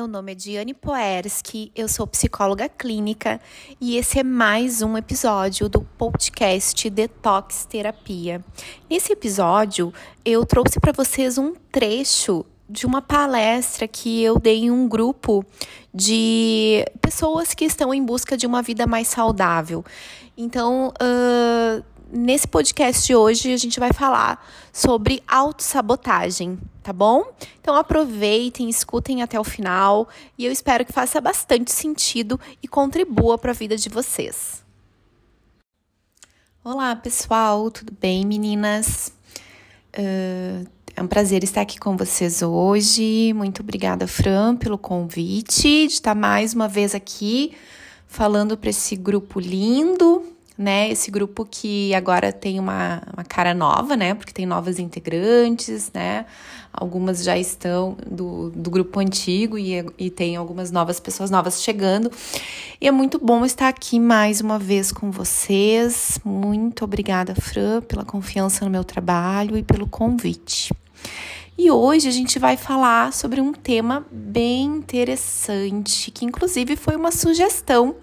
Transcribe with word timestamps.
Meu 0.00 0.08
nome 0.08 0.32
é 0.32 0.34
Diane 0.34 0.72
Poerski, 0.72 1.70
eu 1.76 1.86
sou 1.86 2.06
psicóloga 2.06 2.70
clínica 2.70 3.38
e 3.78 3.98
esse 3.98 4.18
é 4.18 4.22
mais 4.22 4.80
um 4.80 4.96
episódio 4.96 5.68
do 5.68 5.82
podcast 5.82 6.88
Detox 6.88 7.66
Terapia. 7.66 8.42
Nesse 8.88 9.12
episódio, 9.12 9.92
eu 10.24 10.46
trouxe 10.46 10.80
para 10.80 10.90
vocês 10.90 11.36
um 11.36 11.52
trecho 11.70 12.46
de 12.66 12.86
uma 12.86 13.02
palestra 13.02 13.86
que 13.86 14.22
eu 14.22 14.38
dei 14.38 14.60
em 14.60 14.70
um 14.70 14.88
grupo 14.88 15.44
de 15.92 16.82
pessoas 17.02 17.52
que 17.52 17.66
estão 17.66 17.92
em 17.92 18.02
busca 18.02 18.38
de 18.38 18.46
uma 18.46 18.62
vida 18.62 18.86
mais 18.86 19.06
saudável. 19.06 19.84
Então, 20.34 20.94
uh, 20.94 21.84
nesse 22.12 22.46
podcast 22.46 23.06
de 23.06 23.14
hoje 23.14 23.52
a 23.52 23.56
gente 23.56 23.78
vai 23.78 23.92
falar 23.92 24.44
sobre 24.72 25.22
autossabotagem, 25.26 26.58
tá 26.82 26.92
bom? 26.92 27.24
Então 27.60 27.74
aproveitem, 27.76 28.68
escutem 28.68 29.22
até 29.22 29.38
o 29.38 29.44
final 29.44 30.08
e 30.36 30.44
eu 30.44 30.52
espero 30.52 30.84
que 30.84 30.92
faça 30.92 31.20
bastante 31.20 31.72
sentido 31.72 32.38
e 32.62 32.68
contribua 32.68 33.38
para 33.38 33.52
a 33.52 33.54
vida 33.54 33.76
de 33.76 33.88
vocês. 33.88 34.62
Olá, 36.62 36.94
pessoal, 36.94 37.70
tudo 37.70 37.92
bem, 37.98 38.26
meninas? 38.26 39.12
Uh, 39.96 40.68
é 40.94 41.02
um 41.02 41.06
prazer 41.06 41.42
estar 41.42 41.62
aqui 41.62 41.78
com 41.78 41.96
vocês 41.96 42.42
hoje. 42.42 43.32
Muito 43.34 43.62
obrigada, 43.62 44.06
Fran, 44.06 44.56
pelo 44.56 44.76
convite 44.76 45.86
de 45.86 45.94
estar 45.94 46.14
mais 46.14 46.52
uma 46.52 46.68
vez 46.68 46.94
aqui 46.94 47.52
falando 48.06 48.56
para 48.56 48.70
esse 48.70 48.96
grupo 48.96 49.38
lindo 49.38 50.30
né? 50.60 50.90
Esse 50.90 51.10
grupo 51.10 51.48
que 51.50 51.94
agora 51.94 52.30
tem 52.30 52.60
uma, 52.60 53.02
uma 53.14 53.24
cara 53.24 53.54
nova, 53.54 53.96
né? 53.96 54.12
Porque 54.12 54.30
tem 54.30 54.44
novas 54.44 54.78
integrantes, 54.78 55.90
né? 55.94 56.26
Algumas 56.70 57.24
já 57.24 57.38
estão 57.38 57.96
do, 58.06 58.50
do 58.50 58.70
grupo 58.70 59.00
antigo 59.00 59.56
e, 59.56 59.82
e 59.98 60.10
tem 60.10 60.36
algumas 60.36 60.70
novas 60.70 61.00
pessoas 61.00 61.30
novas 61.30 61.62
chegando. 61.62 62.12
E 62.78 62.86
é 62.86 62.90
muito 62.90 63.18
bom 63.18 63.42
estar 63.42 63.68
aqui 63.68 63.98
mais 63.98 64.42
uma 64.42 64.58
vez 64.58 64.92
com 64.92 65.10
vocês. 65.10 66.20
Muito 66.22 66.84
obrigada, 66.84 67.34
Fran, 67.34 67.80
pela 67.80 68.04
confiança 68.04 68.62
no 68.62 68.70
meu 68.70 68.84
trabalho 68.84 69.56
e 69.56 69.62
pelo 69.62 69.88
convite. 69.88 70.74
E 71.56 71.70
hoje 71.70 72.06
a 72.06 72.12
gente 72.12 72.38
vai 72.38 72.58
falar 72.58 73.14
sobre 73.14 73.40
um 73.40 73.54
tema 73.54 74.06
bem 74.10 74.64
interessante, 74.64 76.10
que 76.10 76.26
inclusive 76.26 76.76
foi 76.76 76.96
uma 76.96 77.10
sugestão 77.10 77.96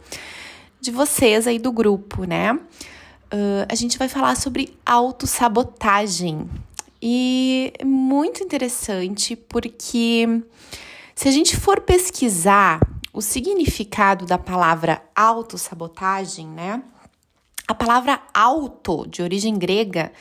de 0.79 0.91
vocês 0.91 1.47
aí 1.47 1.59
do 1.59 1.71
grupo, 1.71 2.23
né? 2.23 2.53
Uh, 2.53 3.65
a 3.69 3.75
gente 3.75 3.97
vai 3.97 4.07
falar 4.07 4.35
sobre 4.35 4.77
autossabotagem. 4.85 6.49
E 7.01 7.73
é 7.77 7.85
muito 7.85 8.43
interessante 8.43 9.35
porque 9.35 10.43
se 11.13 11.27
a 11.27 11.31
gente 11.31 11.55
for 11.55 11.81
pesquisar 11.81 12.79
o 13.13 13.21
significado 13.21 14.25
da 14.25 14.37
palavra 14.37 15.01
autossabotagem, 15.15 16.47
né? 16.47 16.81
A 17.67 17.73
palavra 17.73 18.21
auto, 18.33 19.05
de 19.07 19.21
origem 19.21 19.57
grega, 19.57 20.11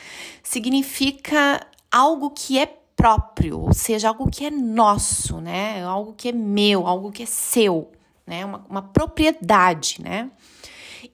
significa 0.43 1.65
algo 1.91 2.31
que 2.31 2.59
é 2.59 2.65
próprio, 2.95 3.61
ou 3.61 3.73
seja, 3.73 4.09
algo 4.09 4.29
que 4.29 4.45
é 4.45 4.51
nosso, 4.51 5.39
né? 5.39 5.83
Algo 5.83 6.13
que 6.13 6.29
é 6.29 6.31
meu, 6.31 6.85
algo 6.85 7.11
que 7.11 7.23
é 7.23 7.27
seu 7.27 7.91
né? 8.27 8.45
Uma, 8.45 8.65
uma 8.69 8.81
propriedade, 8.81 10.01
né? 10.03 10.29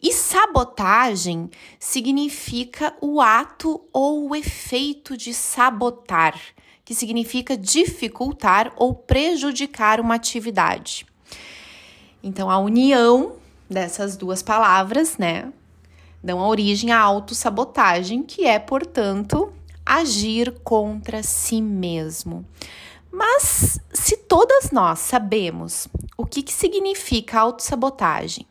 E 0.02 0.12
sabotagem 0.12 1.50
significa 1.80 2.94
o 3.00 3.22
ato 3.22 3.82
ou 3.94 4.30
o 4.30 4.36
efeito 4.36 5.16
de 5.16 5.34
sabotar, 5.34 6.38
que 6.84 6.96
significa 6.96 7.56
dificultar 7.56 8.74
ou 8.76 8.94
prejudicar 8.94 10.02
uma 10.02 10.16
atividade. 10.16 11.06
Então, 12.22 12.50
a 12.50 12.58
união 12.58 13.38
dessas 13.70 14.18
duas 14.18 14.42
palavras, 14.42 15.18
né, 15.18 15.52
dão 16.24 16.40
origem 16.40 16.92
à 16.92 17.00
autossabotagem, 17.00 18.24
que 18.24 18.46
é, 18.46 18.58
portanto, 18.60 19.54
agir 19.86 20.52
contra 20.64 21.22
si 21.22 21.62
mesmo. 21.62 22.46
Mas 23.12 23.80
se 23.94 24.18
todas 24.18 24.72
nós 24.72 25.00
sabemos 25.00 25.88
o 26.18 26.26
que, 26.26 26.44
que 26.44 26.54
significa 26.54 27.40
autossabotagem 27.40 28.46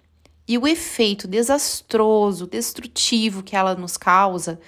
e 0.47 0.59
o 0.59 0.67
efeito 0.67 1.28
desastroso, 1.28 2.47
destrutivo 2.47 3.43
que 3.43 3.56
ela 3.56 3.75
nos 3.75 3.97
causa, 3.97 4.61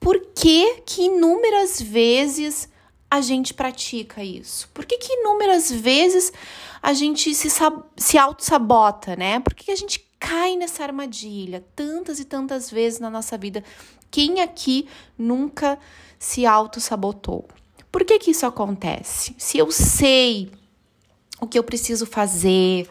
por 0.00 0.20
que 0.34 0.82
que 0.86 1.02
inúmeras 1.02 1.80
vezes 1.80 2.68
a 3.10 3.20
gente 3.20 3.52
pratica 3.52 4.22
isso? 4.22 4.68
Por 4.72 4.84
que 4.84 4.98
que 4.98 5.12
inúmeras 5.12 5.70
vezes 5.70 6.32
a 6.80 6.92
gente 6.92 7.34
se, 7.34 7.48
se 7.96 8.18
auto-sabota, 8.18 9.16
né? 9.16 9.40
Por 9.40 9.54
que, 9.54 9.64
que 9.64 9.70
a 9.72 9.76
gente 9.76 10.06
cai 10.20 10.56
nessa 10.56 10.84
armadilha 10.84 11.64
tantas 11.74 12.20
e 12.20 12.24
tantas 12.24 12.70
vezes 12.70 13.00
na 13.00 13.10
nossa 13.10 13.36
vida? 13.36 13.64
Quem 14.10 14.40
aqui 14.40 14.88
nunca 15.16 15.78
se 16.18 16.46
auto-sabotou? 16.46 17.48
Por 17.90 18.04
que, 18.04 18.18
que 18.18 18.30
isso 18.30 18.46
acontece? 18.46 19.34
Se 19.38 19.58
eu 19.58 19.70
sei 19.70 20.50
o 21.40 21.46
que 21.46 21.58
eu 21.58 21.62
preciso 21.62 22.06
fazer 22.06 22.88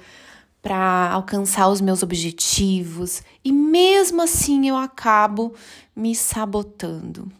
para 0.61 1.11
alcançar 1.11 1.69
os 1.69 1.79
meus 1.79 2.03
objetivos 2.03 3.21
e 3.43 3.51
mesmo 3.51 4.21
assim 4.21 4.67
eu 4.67 4.75
acabo 4.75 5.53
me 5.95 6.13
sabotando. 6.13 7.31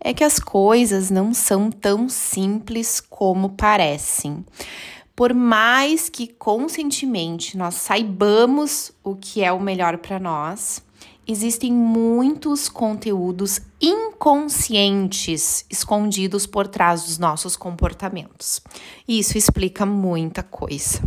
É 0.00 0.12
que 0.12 0.24
as 0.24 0.38
coisas 0.38 1.10
não 1.10 1.32
são 1.32 1.70
tão 1.70 2.08
simples 2.08 3.00
como 3.00 3.50
parecem. 3.50 4.44
Por 5.14 5.32
mais 5.32 6.08
que 6.08 6.26
conscientemente 6.26 7.56
nós 7.56 7.74
saibamos 7.74 8.90
o 9.04 9.14
que 9.14 9.44
é 9.44 9.52
o 9.52 9.60
melhor 9.60 9.98
para 9.98 10.18
nós, 10.18 10.82
existem 11.26 11.72
muitos 11.72 12.68
conteúdos 12.68 13.60
inconscientes 13.80 15.64
escondidos 15.70 16.46
por 16.46 16.66
trás 16.66 17.04
dos 17.04 17.18
nossos 17.18 17.56
comportamentos. 17.56 18.60
E 19.06 19.18
isso 19.18 19.38
explica 19.38 19.86
muita 19.86 20.42
coisa. 20.42 21.02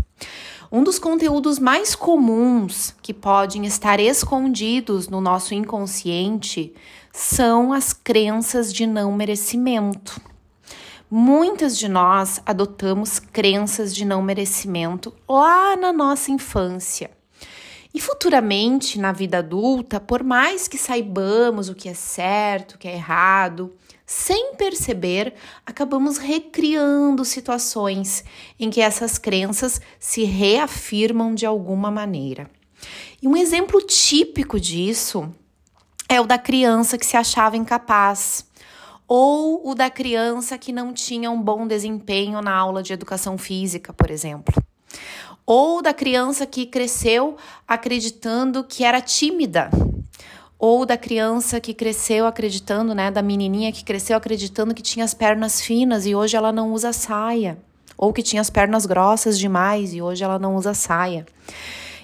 Um 0.71 0.83
dos 0.83 0.97
conteúdos 0.99 1.59
mais 1.59 1.95
comuns 1.95 2.93
que 3.01 3.13
podem 3.13 3.65
estar 3.65 3.99
escondidos 3.99 5.07
no 5.07 5.21
nosso 5.21 5.53
inconsciente 5.53 6.73
são 7.13 7.71
as 7.71 7.93
crenças 7.93 8.73
de 8.73 8.85
não 8.85 9.11
merecimento. 9.13 10.19
Muitas 11.09 11.77
de 11.77 11.87
nós 11.87 12.41
adotamos 12.45 13.19
crenças 13.19 13.95
de 13.95 14.03
não 14.03 14.21
merecimento 14.21 15.13
lá 15.29 15.77
na 15.77 15.93
nossa 15.93 16.31
infância. 16.31 17.14
E 17.95 18.01
futuramente, 18.01 18.99
na 18.99 19.13
vida 19.13 19.37
adulta, 19.37 20.01
por 20.01 20.21
mais 20.21 20.67
que 20.67 20.77
saibamos 20.77 21.69
o 21.69 21.73
que 21.73 21.87
é 21.87 21.93
certo, 21.93 22.73
o 22.73 22.77
que 22.77 22.89
é 22.89 22.93
errado, 22.93 23.73
sem 24.05 24.53
perceber, 24.55 25.33
acabamos 25.65 26.17
recriando 26.17 27.23
situações 27.23 28.25
em 28.59 28.69
que 28.69 28.81
essas 28.81 29.17
crenças 29.17 29.79
se 29.97 30.25
reafirmam 30.25 31.33
de 31.33 31.45
alguma 31.45 31.89
maneira. 31.89 32.51
E 33.21 33.29
um 33.29 33.37
exemplo 33.37 33.79
típico 33.79 34.59
disso 34.59 35.33
é 36.09 36.19
o 36.19 36.25
da 36.25 36.37
criança 36.37 36.97
que 36.97 37.05
se 37.05 37.15
achava 37.15 37.55
incapaz, 37.55 38.45
ou 39.07 39.69
o 39.69 39.73
da 39.73 39.89
criança 39.89 40.57
que 40.57 40.73
não 40.73 40.91
tinha 40.91 41.31
um 41.31 41.41
bom 41.41 41.65
desempenho 41.65 42.41
na 42.41 42.53
aula 42.53 42.83
de 42.83 42.91
educação 42.91 43.37
física, 43.37 43.93
por 43.93 44.11
exemplo 44.11 44.53
ou 45.45 45.81
da 45.81 45.93
criança 45.93 46.45
que 46.45 46.65
cresceu 46.65 47.37
acreditando 47.67 48.63
que 48.63 48.83
era 48.83 48.99
tímida, 48.99 49.69
ou 50.57 50.85
da 50.85 50.97
criança 50.97 51.59
que 51.59 51.73
cresceu 51.73 52.25
acreditando, 52.25 52.95
né, 52.95 53.11
da 53.11 53.21
menininha 53.21 53.71
que 53.71 53.83
cresceu 53.83 54.17
acreditando 54.17 54.73
que 54.73 54.81
tinha 54.81 55.05
as 55.05 55.13
pernas 55.13 55.61
finas 55.61 56.05
e 56.05 56.15
hoje 56.15 56.35
ela 56.35 56.51
não 56.51 56.73
usa 56.73 56.91
saia, 56.91 57.57
ou 57.97 58.11
que 58.11 58.23
tinha 58.23 58.41
as 58.41 58.49
pernas 58.49 58.85
grossas 58.85 59.37
demais 59.37 59.93
e 59.93 60.01
hoje 60.01 60.23
ela 60.23 60.39
não 60.39 60.55
usa 60.55 60.73
saia. 60.73 61.25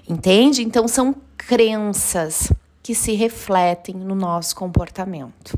Entende? 0.08 0.64
Então 0.64 0.88
são 0.88 1.16
crenças 1.38 2.52
que 2.84 2.94
se 2.94 3.14
refletem 3.14 3.96
no 3.96 4.16
nosso 4.16 4.56
comportamento. 4.56 5.58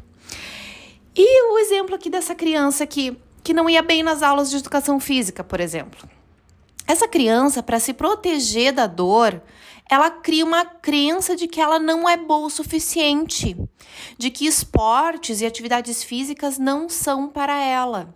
E 1.15 1.51
o 1.51 1.59
exemplo 1.59 1.95
aqui 1.95 2.09
dessa 2.09 2.33
criança 2.33 2.85
que, 2.87 3.17
que 3.43 3.53
não 3.53 3.69
ia 3.69 3.81
bem 3.81 4.01
nas 4.01 4.21
aulas 4.23 4.49
de 4.49 4.57
educação 4.57 4.99
física, 4.99 5.43
por 5.43 5.59
exemplo. 5.59 6.07
Essa 6.85 7.07
criança, 7.07 7.63
para 7.63 7.79
se 7.79 7.93
proteger 7.93 8.73
da 8.73 8.87
dor, 8.87 9.41
ela 9.89 10.09
cria 10.09 10.45
uma 10.45 10.65
crença 10.65 11.35
de 11.35 11.47
que 11.47 11.61
ela 11.61 11.79
não 11.79 12.07
é 12.07 12.17
boa 12.17 12.47
o 12.47 12.49
suficiente, 12.49 13.55
de 14.17 14.29
que 14.29 14.45
esportes 14.45 15.41
e 15.41 15.45
atividades 15.45 16.03
físicas 16.03 16.57
não 16.57 16.89
são 16.89 17.27
para 17.27 17.57
ela. 17.57 18.13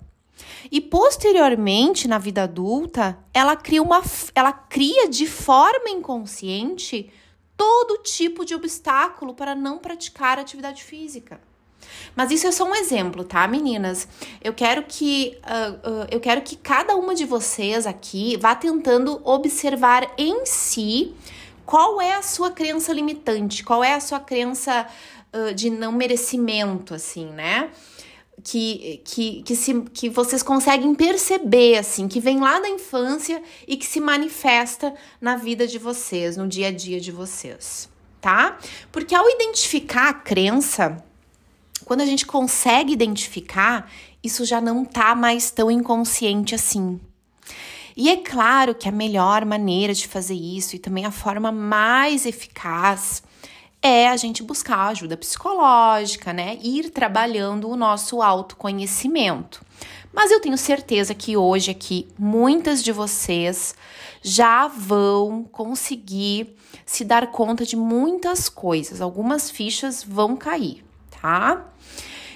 E 0.72 0.82
posteriormente, 0.82 2.08
na 2.08 2.18
vida 2.18 2.44
adulta, 2.44 3.18
ela 3.34 3.56
cria 3.56 3.82
uma 3.82 4.02
ela 4.36 4.52
cria 4.52 5.10
de 5.10 5.26
forma 5.26 5.90
inconsciente 5.90 7.12
todo 7.56 8.04
tipo 8.04 8.46
de 8.46 8.54
obstáculo 8.54 9.34
para 9.34 9.56
não 9.56 9.80
praticar 9.80 10.38
atividade 10.38 10.84
física. 10.84 11.42
Mas 12.16 12.32
isso 12.32 12.48
é 12.48 12.52
só 12.52 12.64
um 12.64 12.76
exemplo, 12.76 13.24
tá, 13.24 13.48
meninas? 13.48 14.08
Eu 14.44 14.54
quero 14.54 14.84
que 14.84 15.38
uh, 15.44 15.90
uh, 15.90 16.08
eu 16.10 16.20
quero 16.20 16.42
que 16.42 16.56
cada 16.56 16.96
uma 16.96 17.14
de 17.14 17.26
vocês 17.26 17.86
aqui 17.86 18.38
vá 18.38 18.56
tentando 18.56 19.22
observar 19.24 20.12
em 20.18 20.46
si 20.46 21.14
qual 21.68 22.02
é 22.02 22.16
a 22.16 22.22
sua 22.22 22.50
crença 22.50 22.94
limitante, 22.94 23.64
qual 23.64 23.84
é 23.84 23.94
a 23.94 24.00
sua 24.00 24.22
crença 24.22 24.88
uh, 25.34 25.54
de 25.54 25.70
não 25.70 25.92
merecimento, 25.92 26.94
assim, 26.94 27.26
né? 27.26 27.70
Que, 28.44 29.02
que, 29.04 29.42
que, 29.42 29.56
se, 29.56 29.82
que 29.94 30.10
vocês 30.10 30.42
conseguem 30.42 30.96
perceber, 30.96 31.78
assim, 31.78 32.08
que 32.08 32.20
vem 32.20 32.40
lá 32.40 32.60
da 32.60 32.70
infância 32.70 33.42
e 33.68 33.76
que 33.76 33.86
se 33.86 34.00
manifesta 34.00 34.94
na 35.20 35.36
vida 35.36 35.68
de 35.68 35.78
vocês, 35.78 36.38
no 36.38 36.48
dia 36.48 36.68
a 36.68 36.72
dia 36.72 37.02
de 37.02 37.12
vocês, 37.12 37.90
tá? 38.22 38.58
Porque 38.92 39.14
ao 39.14 39.28
identificar 39.28 40.10
a 40.10 40.14
crença, 40.14 41.04
quando 41.88 42.02
a 42.02 42.06
gente 42.06 42.26
consegue 42.26 42.92
identificar, 42.92 43.90
isso 44.22 44.44
já 44.44 44.60
não 44.60 44.84
tá 44.84 45.16
mais 45.16 45.52
tão 45.52 45.72
inconsciente 45.72 46.54
assim. 46.54 47.00
E 47.96 48.10
é 48.10 48.18
claro 48.18 48.76
que 48.76 48.90
a 48.90 48.92
melhor 48.92 49.46
maneira 49.46 49.94
de 49.94 50.06
fazer 50.06 50.34
isso 50.34 50.76
e 50.76 50.80
também 50.80 51.06
a 51.06 51.12
forma 51.12 51.50
mais 51.50 52.26
eficaz 52.26 53.24
é 53.82 54.10
a 54.10 54.18
gente 54.18 54.44
buscar 54.44 54.88
ajuda 54.88 55.16
psicológica, 55.16 56.34
né? 56.34 56.58
Ir 56.62 56.90
trabalhando 56.90 57.70
o 57.70 57.78
nosso 57.78 58.22
autoconhecimento. 58.22 59.64
Mas 60.12 60.30
eu 60.30 60.42
tenho 60.42 60.58
certeza 60.58 61.16
que 61.16 61.38
hoje 61.38 61.72
aqui 61.72 62.06
muitas 62.20 62.84
de 62.84 62.92
vocês 62.92 63.74
já 64.22 64.68
vão 64.68 65.46
conseguir 65.50 66.54
se 66.86 67.06
dar 67.06 67.28
conta 67.28 67.66
de 67.66 67.78
muitas 67.78 68.50
coisas. 68.50 69.00
Algumas 69.00 69.50
fichas 69.50 70.04
vão 70.04 70.36
cair, 70.36 70.84
tá? 71.22 71.66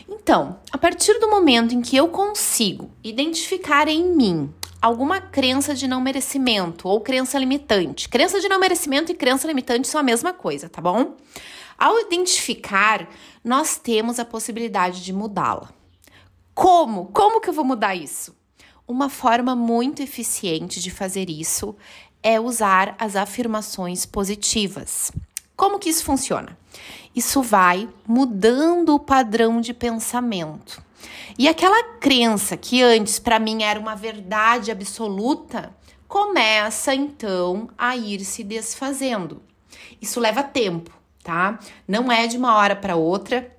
Então, 0.08 0.60
a 0.72 0.78
partir 0.78 1.20
do 1.20 1.30
momento 1.30 1.74
em 1.74 1.82
que 1.82 1.96
eu 1.96 2.10
consigo 2.10 2.92
identificar 3.04 3.88
em 3.88 4.04
mim 4.16 4.54
alguma 4.82 5.22
crença 5.22 5.74
de 5.74 5.88
não 5.88 6.02
merecimento 6.02 6.88
ou 6.88 7.00
crença 7.00 7.40
limitante, 7.40 8.10
crença 8.10 8.40
de 8.40 8.50
não 8.50 8.60
merecimento 8.60 9.12
e 9.12 9.16
crença 9.16 9.48
limitante 9.48 9.88
são 9.88 10.02
a 10.02 10.04
mesma 10.04 10.34
coisa, 10.34 10.68
tá 10.68 10.82
bom? 10.82 11.16
Ao 11.78 12.00
identificar, 12.00 13.08
nós 13.44 13.78
temos 13.78 14.20
a 14.20 14.26
possibilidade 14.26 15.04
de 15.04 15.14
mudá-la. 15.14 15.70
Como? 16.54 17.06
Como 17.08 17.40
que 17.40 17.50
eu 17.50 17.54
vou 17.54 17.66
mudar 17.66 17.96
isso? 17.96 18.36
Uma 18.88 19.10
forma 19.10 19.56
muito 19.56 20.02
eficiente 20.02 20.82
de 20.82 20.92
fazer 20.92 21.30
isso 21.30 21.76
é 22.22 22.40
usar 22.40 22.96
as 23.00 23.16
afirmações 23.16 24.06
positivas. 24.06 25.12
Como 25.62 25.78
que 25.78 25.90
isso 25.90 26.04
funciona? 26.04 26.58
Isso 27.16 27.44
vai 27.44 27.88
mudando 28.08 28.96
o 28.96 29.00
padrão 29.00 29.62
de 29.62 29.76
pensamento. 29.76 30.82
E 31.38 31.48
aquela 31.48 31.84
crença 32.00 32.58
que 32.58 32.82
antes 32.82 33.20
para 33.20 33.38
mim 33.38 33.62
era 33.62 33.80
uma 33.80 33.94
verdade 33.94 34.72
absoluta, 34.72 35.72
começa 36.08 36.96
então 36.96 37.70
a 37.78 37.96
ir 37.96 38.26
se 38.26 38.44
desfazendo. 38.44 39.40
Isso 40.02 40.20
leva 40.20 40.42
tempo, 40.42 40.90
tá? 41.24 41.60
Não 41.88 42.12
é 42.12 42.26
de 42.26 42.38
uma 42.38 42.56
hora 42.56 42.76
para 42.76 42.96
outra. 42.96 43.56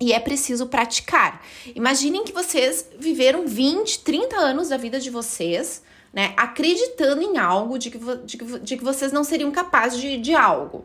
E 0.00 0.12
é 0.12 0.18
preciso 0.18 0.66
praticar. 0.66 1.40
Imaginem 1.72 2.24
que 2.24 2.32
vocês 2.32 2.84
viveram 2.98 3.46
20, 3.46 4.00
30 4.00 4.36
anos 4.36 4.70
da 4.70 4.76
vida 4.76 4.98
de 4.98 5.08
vocês 5.08 5.84
né, 6.12 6.34
acreditando 6.36 7.22
em 7.22 7.38
algo 7.38 7.78
de 7.78 7.90
que, 7.90 7.98
de, 8.24 8.58
de 8.58 8.76
que 8.76 8.84
vocês 8.84 9.12
não 9.12 9.22
seriam 9.22 9.52
capazes 9.52 10.00
de, 10.00 10.16
de 10.16 10.34
algo. 10.34 10.84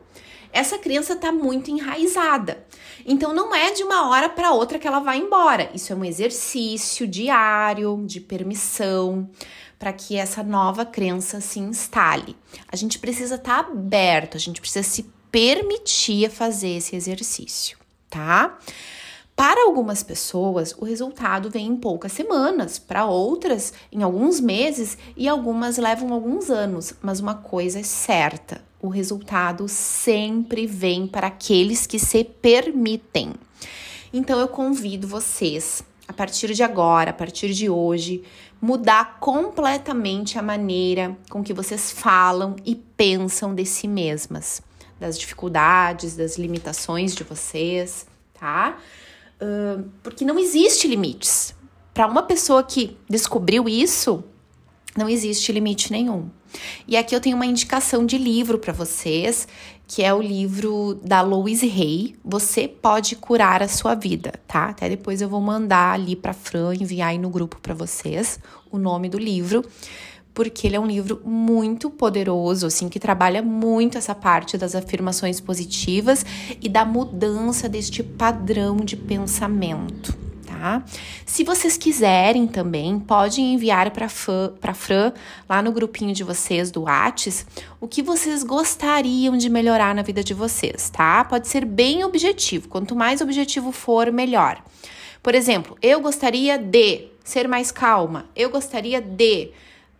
Essa 0.53 0.77
crença 0.77 1.13
está 1.13 1.31
muito 1.31 1.71
enraizada. 1.71 2.63
Então 3.03 3.33
não 3.33 3.53
é 3.53 3.71
de 3.71 3.83
uma 3.83 4.07
hora 4.09 4.29
para 4.29 4.53
outra 4.53 4.77
que 4.77 4.87
ela 4.87 4.99
vai 4.99 5.17
embora. 5.17 5.71
Isso 5.73 5.91
é 5.91 5.95
um 5.95 6.05
exercício 6.05 7.07
diário 7.07 8.03
de 8.05 8.21
permissão 8.21 9.27
para 9.79 9.91
que 9.91 10.15
essa 10.15 10.43
nova 10.43 10.85
crença 10.85 11.41
se 11.41 11.59
instale. 11.59 12.37
A 12.71 12.75
gente 12.75 12.99
precisa 12.99 13.35
estar 13.35 13.63
tá 13.63 13.69
aberto, 13.71 14.37
a 14.37 14.39
gente 14.39 14.61
precisa 14.61 14.87
se 14.87 15.11
permitir 15.31 16.29
fazer 16.29 16.77
esse 16.77 16.95
exercício, 16.95 17.77
tá? 18.09 18.59
Para 19.35 19.63
algumas 19.63 20.03
pessoas, 20.03 20.75
o 20.77 20.85
resultado 20.85 21.49
vem 21.49 21.65
em 21.65 21.75
poucas 21.75 22.11
semanas, 22.11 22.77
para 22.77 23.05
outras, 23.05 23.73
em 23.91 24.03
alguns 24.03 24.39
meses 24.39 24.95
e 25.17 25.27
algumas 25.27 25.77
levam 25.77 26.13
alguns 26.13 26.51
anos. 26.51 26.93
Mas 27.01 27.19
uma 27.19 27.33
coisa 27.33 27.79
é 27.79 27.83
certa: 27.83 28.63
o 28.83 28.89
resultado 28.89 29.65
sempre 29.69 30.67
vem 30.67 31.07
para 31.07 31.27
aqueles 31.27 31.87
que 31.87 31.97
se 31.97 32.21
permitem. 32.25 33.31
Então 34.11 34.37
eu 34.37 34.47
convido 34.49 35.07
vocês, 35.07 35.81
a 36.05 36.11
partir 36.11 36.53
de 36.53 36.61
agora, 36.61 37.11
a 37.11 37.13
partir 37.13 37.53
de 37.53 37.69
hoje, 37.69 38.25
mudar 38.61 39.19
completamente 39.21 40.37
a 40.37 40.41
maneira 40.41 41.17
com 41.29 41.41
que 41.41 41.53
vocês 41.53 41.93
falam 41.93 42.57
e 42.65 42.75
pensam 42.75 43.55
de 43.55 43.65
si 43.65 43.87
mesmas, 43.87 44.61
das 44.99 45.17
dificuldades, 45.17 46.17
das 46.17 46.37
limitações 46.37 47.15
de 47.15 47.23
vocês, 47.23 48.05
tá? 48.37 48.77
porque 50.01 50.23
não 50.23 50.37
existe 50.37 50.87
limites. 50.87 51.55
Para 51.93 52.07
uma 52.07 52.23
pessoa 52.23 52.63
que 52.63 52.97
descobriu 53.09 53.67
isso, 53.67 54.23
não 54.95 55.09
existe 55.09 55.51
limite 55.51 55.91
nenhum. 55.91 56.29
E 56.87 56.97
aqui 56.97 57.15
eu 57.15 57.21
tenho 57.21 57.35
uma 57.35 57.45
indicação 57.45 58.05
de 58.05 58.17
livro 58.17 58.57
para 58.57 58.73
vocês, 58.73 59.47
que 59.87 60.03
é 60.03 60.13
o 60.13 60.21
livro 60.21 60.99
da 61.03 61.21
Louise 61.21 61.65
Hay, 61.65 62.15
Você 62.23 62.67
Pode 62.67 63.15
Curar 63.15 63.61
a 63.61 63.67
Sua 63.67 63.95
Vida, 63.95 64.33
tá? 64.47 64.65
Até 64.65 64.89
depois 64.89 65.21
eu 65.21 65.29
vou 65.29 65.41
mandar 65.41 65.93
ali 65.93 66.15
para 66.15 66.33
Fran, 66.33 66.73
enviar 66.75 67.09
aí 67.09 67.17
no 67.17 67.29
grupo 67.29 67.59
para 67.61 67.73
vocês 67.73 68.39
o 68.71 68.77
nome 68.77 69.09
do 69.09 69.17
livro 69.17 69.63
porque 70.33 70.67
ele 70.67 70.75
é 70.75 70.79
um 70.79 70.87
livro 70.87 71.21
muito 71.23 71.89
poderoso, 71.89 72.65
assim, 72.65 72.89
que 72.89 72.99
trabalha 72.99 73.41
muito 73.41 73.97
essa 73.97 74.15
parte 74.15 74.57
das 74.57 74.75
afirmações 74.75 75.39
positivas 75.39 76.25
e 76.61 76.67
da 76.67 76.83
mudança 76.83 77.69
deste 77.69 78.01
padrão 78.01 78.77
de 78.77 78.97
pensamento. 78.97 80.32
Tá? 80.63 80.81
Se 81.25 81.43
vocês 81.43 81.75
quiserem 81.75 82.47
também, 82.47 82.97
podem 82.97 83.53
enviar 83.53 83.91
para 83.91 84.05
a 84.05 84.73
Fran, 84.73 85.11
lá 85.49 85.61
no 85.61 85.73
grupinho 85.73 86.13
de 86.13 86.23
vocês 86.23 86.71
do 86.71 86.83
Whats, 86.83 87.45
o 87.81 87.87
que 87.87 88.01
vocês 88.01 88.43
gostariam 88.43 89.35
de 89.35 89.49
melhorar 89.49 89.93
na 89.93 90.01
vida 90.01 90.23
de 90.23 90.33
vocês, 90.33 90.89
tá? 90.89 91.25
Pode 91.25 91.49
ser 91.49 91.65
bem 91.65 92.05
objetivo, 92.05 92.69
quanto 92.69 92.95
mais 92.95 93.19
objetivo 93.19 93.73
for, 93.73 94.09
melhor. 94.09 94.63
Por 95.21 95.35
exemplo, 95.35 95.77
eu 95.81 95.99
gostaria 95.99 96.57
de 96.57 97.09
ser 97.25 97.45
mais 97.45 97.69
calma, 97.69 98.29
eu 98.33 98.49
gostaria 98.49 99.01
de 99.01 99.51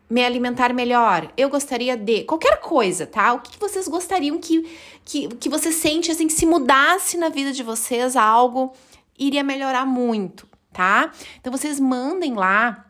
me 0.09 0.23
alimentar 0.23 0.73
melhor, 0.73 1.29
eu 1.35 1.49
gostaria 1.49 1.97
de 1.97 2.23
qualquer 2.23 2.61
coisa, 2.61 3.05
tá? 3.05 3.33
O 3.33 3.41
que 3.41 3.59
vocês 3.59 3.85
gostariam 3.89 4.37
que, 4.37 4.65
que, 5.03 5.27
que 5.27 5.49
você 5.49 5.73
sente 5.73 6.09
assim 6.09 6.27
que 6.27 6.33
se 6.33 6.45
mudasse 6.45 7.17
na 7.17 7.27
vida 7.27 7.51
de 7.51 7.63
vocês 7.63 8.15
algo 8.15 8.71
iria 9.17 9.43
melhorar 9.43 9.85
muito, 9.85 10.47
tá? 10.73 11.11
Então 11.39 11.51
vocês 11.51 11.79
mandem 11.79 12.33
lá 12.33 12.85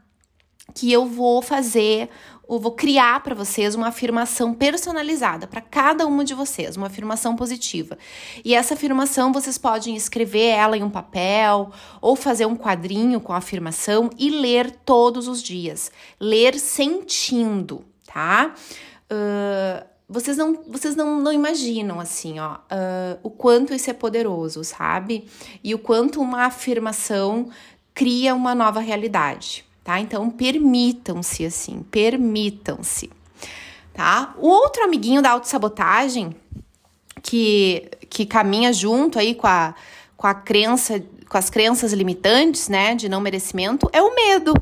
que 0.74 0.92
eu 0.92 1.06
vou 1.06 1.42
fazer 1.42 2.10
eu 2.50 2.60
vou 2.60 2.74
criar 2.74 3.24
para 3.24 3.34
vocês 3.34 3.74
uma 3.74 3.88
afirmação 3.88 4.54
personalizada 4.54 5.48
para 5.48 5.62
cada 5.62 6.06
uma 6.06 6.24
de 6.25 6.34
vocês, 6.34 6.75
uma 6.75 6.88
afirmação 6.88 7.36
positiva. 7.36 7.98
E 8.44 8.54
essa 8.54 8.74
afirmação 8.74 9.32
vocês 9.32 9.58
podem 9.58 9.96
escrever 9.96 10.48
ela 10.48 10.78
em 10.78 10.84
um 10.84 10.90
papel 10.90 11.72
ou 12.02 12.16
fazer 12.16 12.46
um 12.46 12.56
quadrinho 12.56 13.22
com 13.22 13.34
a 13.34 13.38
afirmação 13.38 14.10
e 14.18 14.30
ler 14.30 14.72
todos 14.86 15.28
os 15.28 15.42
dias. 15.42 15.92
Ler 16.20 16.60
sentindo, 16.60 17.86
tá? 18.06 18.54
Uh, 19.06 19.94
vocês 20.08 20.38
não, 20.38 20.62
vocês 20.68 20.96
não, 20.96 21.20
não 21.20 21.32
imaginam 21.32 22.00
assim, 22.00 22.38
ó, 22.40 22.56
uh, 22.56 23.20
o 23.24 23.32
quanto 23.32 23.74
isso 23.74 23.90
é 23.90 23.94
poderoso, 23.94 24.63
sabe? 24.63 25.25
E 25.63 25.74
o 25.74 25.80
quanto 25.80 26.22
uma 26.22 26.46
afirmação 26.46 27.50
cria 27.93 28.33
uma 28.33 28.55
nova 28.55 28.79
realidade 28.79 29.65
tá? 29.83 30.00
Então 30.00 30.29
permitam-se 30.29 31.45
assim, 31.45 31.83
permitam-se, 31.91 33.09
tá? 33.93 34.33
O 34.38 34.47
outro 34.47 34.83
amiguinho 34.83 35.21
da 35.21 35.31
autossabotagem 35.31 36.35
que 37.21 37.89
que 38.09 38.25
caminha 38.25 38.71
junto 38.71 39.19
aí 39.19 39.35
com 39.35 39.47
a 39.47 39.75
com 40.15 40.27
a 40.27 40.33
crença, 40.33 41.03
com 41.27 41.38
as 41.38 41.50
crenças 41.50 41.91
limitantes, 41.91 42.69
né, 42.69 42.95
de 42.95 43.09
não 43.09 43.19
merecimento, 43.19 43.89
é 43.91 44.01
o 44.01 44.15
medo. 44.15 44.53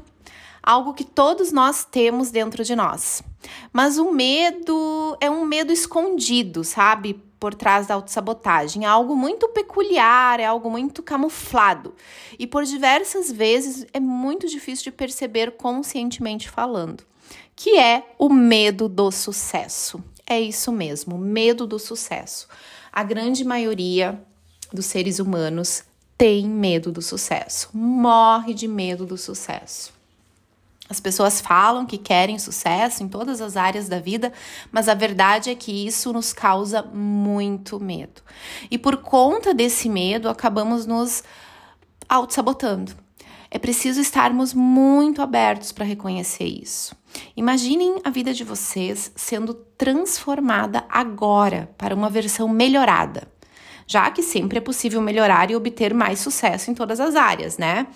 Algo 0.64 0.94
que 0.94 1.04
todos 1.04 1.52
nós 1.52 1.86
temos 1.86 2.32
dentro 2.32 2.64
de 2.64 2.76
nós. 2.76 3.22
Mas 3.74 3.98
o 3.98 4.12
medo 4.12 5.18
é 5.20 5.30
um 5.30 5.44
medo 5.46 5.72
escondido, 5.72 6.64
sabe? 6.64 7.22
Por 7.42 7.56
trás 7.56 7.88
da 7.88 7.96
autossabotagem. 7.96 8.86
É 8.86 8.88
algo 8.88 9.16
muito 9.16 9.50
peculiar, 9.50 10.40
é 10.40 10.46
algo 10.46 10.70
muito 10.70 11.02
camuflado. 11.02 11.96
E 12.38 12.46
por 12.46 12.64
diversas 12.64 13.32
vezes 13.32 13.84
é 13.92 14.00
muito 14.00 14.48
difícil 14.48 14.84
de 14.84 14.92
perceber 14.92 15.58
conscientemente 15.58 16.48
falando, 16.48 17.04
que 17.56 17.80
é 17.80 18.14
o 18.20 18.30
medo 18.30 18.88
do 18.88 19.10
sucesso. 19.10 20.04
É 20.30 20.40
isso 20.40 20.72
mesmo, 20.72 21.18
medo 21.18 21.66
do 21.66 21.80
sucesso. 21.80 22.48
A 22.94 23.02
grande 23.02 23.44
maioria 23.44 24.24
dos 24.72 24.86
seres 24.86 25.18
humanos 25.18 25.84
tem 26.16 26.48
medo 26.48 26.92
do 26.92 27.02
sucesso, 27.02 27.72
morre 27.74 28.54
de 28.54 28.68
medo 28.68 29.04
do 29.04 29.18
sucesso. 29.18 29.92
As 30.92 31.00
pessoas 31.00 31.40
falam 31.40 31.86
que 31.86 31.98
querem 31.98 32.38
sucesso 32.38 33.02
em 33.02 33.08
todas 33.08 33.40
as 33.40 33.56
áreas 33.56 33.88
da 33.88 33.98
vida, 33.98 34.34
mas 34.74 34.90
a 34.90 34.94
verdade 34.94 35.50
é 35.50 35.56
que 35.56 35.88
isso 35.88 36.12
nos 36.12 36.34
causa 36.34 36.84
muito 36.84 37.80
medo. 37.80 38.22
E 38.70 38.78
por 38.78 38.98
conta 38.98 39.54
desse 39.54 39.88
medo, 39.88 40.28
acabamos 40.28 40.86
nos 40.86 41.24
auto-sabotando. 42.10 42.92
É 43.50 43.58
preciso 43.58 44.02
estarmos 44.02 44.54
muito 44.54 45.22
abertos 45.22 45.72
para 45.72 45.86
reconhecer 45.86 46.44
isso. 46.44 46.94
Imaginem 47.38 48.02
a 48.04 48.10
vida 48.10 48.34
de 48.34 48.44
vocês 48.44 49.14
sendo 49.16 49.54
transformada 49.54 50.84
agora 50.90 51.74
para 51.78 51.96
uma 51.96 52.10
versão 52.10 52.50
melhorada, 52.50 53.32
já 53.88 54.12
que 54.12 54.22
sempre 54.22 54.58
é 54.58 54.62
possível 54.62 55.00
melhorar 55.00 55.50
e 55.52 55.56
obter 55.56 55.94
mais 55.94 56.20
sucesso 56.20 56.70
em 56.70 56.74
todas 56.74 57.00
as 57.00 57.16
áreas, 57.16 57.58
né? 57.58 57.88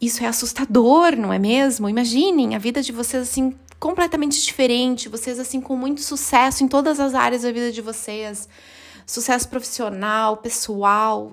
Isso 0.00 0.22
é 0.22 0.26
assustador, 0.26 1.16
não 1.16 1.32
é 1.32 1.38
mesmo? 1.38 1.88
Imaginem 1.88 2.54
a 2.54 2.58
vida 2.58 2.80
de 2.80 2.92
vocês 2.92 3.22
assim 3.22 3.54
completamente 3.80 4.40
diferente, 4.40 5.08
vocês 5.08 5.38
assim 5.38 5.60
com 5.60 5.76
muito 5.76 6.00
sucesso 6.00 6.62
em 6.62 6.68
todas 6.68 7.00
as 7.00 7.14
áreas 7.14 7.42
da 7.42 7.50
vida 7.50 7.72
de 7.72 7.80
vocês. 7.80 8.48
Sucesso 9.04 9.48
profissional, 9.48 10.36
pessoal, 10.36 11.32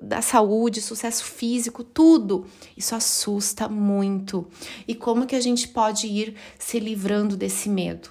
da 0.00 0.22
saúde, 0.22 0.80
sucesso 0.80 1.24
físico, 1.24 1.82
tudo. 1.82 2.46
Isso 2.76 2.94
assusta 2.94 3.68
muito. 3.68 4.46
E 4.86 4.94
como 4.94 5.26
que 5.26 5.34
a 5.34 5.40
gente 5.40 5.68
pode 5.68 6.06
ir 6.06 6.36
se 6.58 6.78
livrando 6.78 7.36
desse 7.36 7.68
medo? 7.68 8.10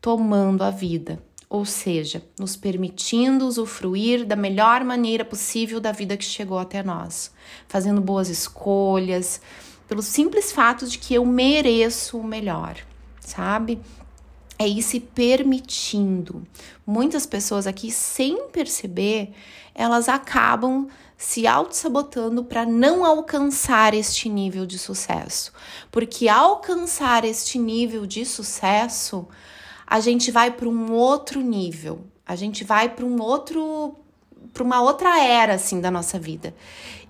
Tomando 0.00 0.62
a 0.62 0.70
vida 0.70 1.22
ou 1.50 1.64
seja, 1.64 2.22
nos 2.38 2.56
permitindo 2.56 3.46
usufruir 3.46 4.26
da 4.26 4.36
melhor 4.36 4.84
maneira 4.84 5.24
possível 5.24 5.80
da 5.80 5.92
vida 5.92 6.16
que 6.16 6.24
chegou 6.24 6.58
até 6.58 6.82
nós, 6.82 7.30
fazendo 7.66 8.00
boas 8.00 8.28
escolhas, 8.28 9.40
pelo 9.88 10.02
simples 10.02 10.52
fato 10.52 10.86
de 10.86 10.98
que 10.98 11.14
eu 11.14 11.24
mereço 11.24 12.18
o 12.18 12.24
melhor, 12.24 12.76
sabe? 13.20 13.80
É 14.58 14.68
ir 14.68 14.82
se 14.82 15.00
permitindo. 15.00 16.46
Muitas 16.86 17.24
pessoas 17.24 17.66
aqui, 17.66 17.90
sem 17.90 18.48
perceber, 18.48 19.32
elas 19.74 20.08
acabam 20.08 20.88
se 21.16 21.46
auto-sabotando 21.46 22.44
para 22.44 22.66
não 22.66 23.04
alcançar 23.04 23.94
este 23.94 24.28
nível 24.28 24.66
de 24.66 24.78
sucesso. 24.78 25.52
Porque 25.90 26.28
alcançar 26.28 27.24
este 27.24 27.58
nível 27.58 28.04
de 28.04 28.24
sucesso 28.26 29.26
a 29.90 30.00
gente 30.00 30.30
vai 30.30 30.50
para 30.50 30.68
um 30.68 30.92
outro 30.92 31.40
nível, 31.40 32.00
a 32.26 32.36
gente 32.36 32.62
vai 32.62 32.90
para 32.90 33.06
um 33.06 33.22
outro 33.22 33.96
para 34.52 34.62
uma 34.62 34.82
outra 34.82 35.18
era 35.22 35.54
assim 35.54 35.80
da 35.80 35.90
nossa 35.90 36.18
vida. 36.18 36.54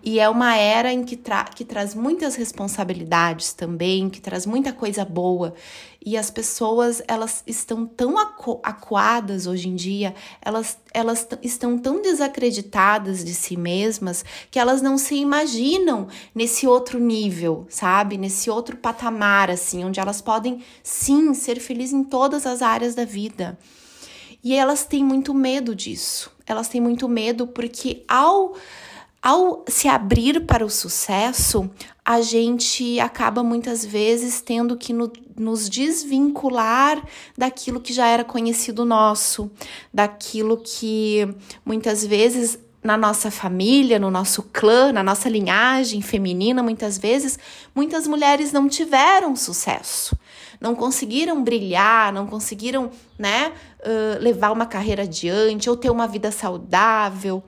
E 0.02 0.20
é 0.20 0.28
uma 0.28 0.56
era 0.56 0.92
em 0.92 1.02
que, 1.02 1.16
tra 1.16 1.44
que 1.44 1.64
traz 1.64 1.94
muitas 1.94 2.36
responsabilidades 2.36 3.52
também, 3.52 4.08
que 4.08 4.20
traz 4.20 4.46
muita 4.46 4.72
coisa 4.72 5.04
boa. 5.04 5.54
E 6.04 6.16
as 6.16 6.30
pessoas, 6.30 7.02
elas 7.08 7.42
estão 7.46 7.84
tão 7.84 8.16
acu 8.16 8.60
acuadas 8.62 9.46
hoje 9.46 9.68
em 9.68 9.74
dia, 9.74 10.14
elas, 10.40 10.78
elas 10.94 11.26
estão 11.42 11.76
tão 11.76 12.00
desacreditadas 12.00 13.24
de 13.24 13.34
si 13.34 13.56
mesmas, 13.56 14.24
que 14.50 14.58
elas 14.58 14.80
não 14.80 14.96
se 14.96 15.16
imaginam 15.16 16.06
nesse 16.32 16.66
outro 16.66 17.00
nível, 17.00 17.66
sabe? 17.68 18.16
Nesse 18.16 18.48
outro 18.48 18.76
patamar, 18.76 19.50
assim, 19.50 19.84
onde 19.84 19.98
elas 19.98 20.22
podem, 20.22 20.62
sim, 20.82 21.34
ser 21.34 21.58
felizes 21.58 21.92
em 21.92 22.04
todas 22.04 22.46
as 22.46 22.62
áreas 22.62 22.94
da 22.94 23.04
vida. 23.04 23.58
E 24.42 24.54
elas 24.54 24.84
têm 24.84 25.04
muito 25.04 25.34
medo 25.34 25.74
disso. 25.74 26.30
Elas 26.46 26.68
têm 26.68 26.80
muito 26.80 27.08
medo 27.08 27.46
porque 27.48 28.04
ao 28.06 28.54
ao 29.22 29.64
se 29.68 29.88
abrir 29.88 30.46
para 30.46 30.64
o 30.64 30.70
sucesso, 30.70 31.68
a 32.04 32.20
gente 32.20 32.98
acaba 33.00 33.42
muitas 33.42 33.84
vezes 33.84 34.40
tendo 34.40 34.76
que 34.76 34.92
no, 34.92 35.12
nos 35.36 35.68
desvincular 35.68 37.02
daquilo 37.36 37.80
que 37.80 37.92
já 37.92 38.06
era 38.06 38.24
conhecido 38.24 38.84
nosso, 38.84 39.50
daquilo 39.92 40.56
que 40.56 41.28
muitas 41.64 42.04
vezes 42.06 42.58
na 42.82 42.96
nossa 42.96 43.30
família, 43.30 43.98
no 43.98 44.10
nosso 44.10 44.42
clã, 44.44 44.92
na 44.92 45.02
nossa 45.02 45.28
linhagem 45.28 46.00
feminina, 46.00 46.62
muitas 46.62 46.96
vezes, 46.96 47.38
muitas 47.74 48.06
mulheres 48.06 48.52
não 48.52 48.68
tiveram 48.68 49.34
sucesso, 49.34 50.16
não 50.60 50.74
conseguiram 50.74 51.42
brilhar, 51.42 52.12
não 52.12 52.26
conseguiram, 52.26 52.90
né, 53.18 53.52
uh, 53.80 54.22
levar 54.22 54.52
uma 54.52 54.64
carreira 54.64 55.02
adiante 55.02 55.68
ou 55.68 55.76
ter 55.76 55.90
uma 55.90 56.06
vida 56.06 56.30
saudável 56.30 57.42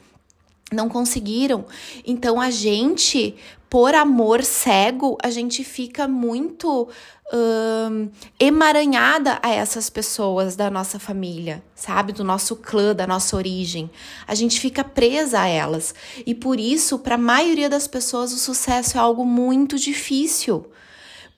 não 0.72 0.88
conseguiram. 0.88 1.64
Então 2.06 2.40
a 2.40 2.50
gente, 2.50 3.34
por 3.68 3.94
amor 3.94 4.42
cego, 4.42 5.18
a 5.22 5.30
gente 5.30 5.64
fica 5.64 6.06
muito 6.06 6.88
hum, 7.32 8.08
emaranhada 8.38 9.38
a 9.42 9.50
essas 9.50 9.90
pessoas 9.90 10.56
da 10.56 10.70
nossa 10.70 10.98
família, 10.98 11.62
sabe? 11.74 12.12
Do 12.12 12.24
nosso 12.24 12.56
clã, 12.56 12.94
da 12.94 13.06
nossa 13.06 13.36
origem. 13.36 13.90
A 14.26 14.34
gente 14.34 14.60
fica 14.60 14.84
presa 14.84 15.40
a 15.40 15.46
elas. 15.46 15.94
E 16.26 16.34
por 16.34 16.58
isso, 16.58 16.98
para 16.98 17.16
a 17.16 17.18
maioria 17.18 17.68
das 17.68 17.86
pessoas, 17.86 18.32
o 18.32 18.38
sucesso 18.38 18.96
é 18.96 19.00
algo 19.00 19.24
muito 19.24 19.78
difícil. 19.78 20.66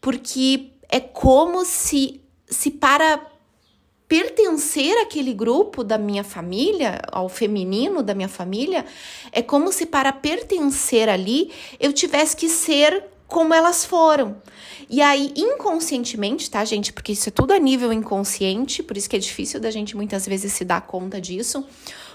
Porque 0.01 0.73
é 0.89 1.01
como 1.01 1.65
se, 1.65 2.21
se 2.47 2.71
para 2.71 3.32
pertencer 4.12 4.95
àquele 5.00 5.33
grupo 5.33 5.83
da 5.83 5.97
minha 5.97 6.23
família, 6.23 7.00
ao 7.11 7.31
feminino 7.31 8.02
da 8.02 8.14
minha 8.14 8.28
família, 8.28 8.85
é 9.33 9.40
como 9.40 9.73
se 9.73 9.87
para 9.87 10.12
pertencer 10.12 11.09
ali 11.09 11.50
eu 11.81 11.95
tivesse 11.95 12.37
que 12.37 12.47
ser 12.47 13.04
como 13.26 13.54
elas 13.54 13.87
foram. 13.87 14.37
E 14.90 15.00
aí, 15.00 15.33
inconscientemente, 15.35 16.50
tá, 16.50 16.62
gente? 16.62 16.92
Porque 16.92 17.12
isso 17.12 17.31
é 17.31 17.33
tudo 17.33 17.54
a 17.54 17.59
nível 17.59 17.90
inconsciente, 17.90 18.83
por 18.83 18.99
isso 18.99 19.09
que 19.09 19.16
é 19.16 19.19
difícil 19.19 19.59
da 19.59 19.71
gente 19.71 19.97
muitas 19.97 20.26
vezes 20.26 20.52
se 20.52 20.62
dar 20.62 20.83
conta 20.83 21.19
disso. 21.19 21.64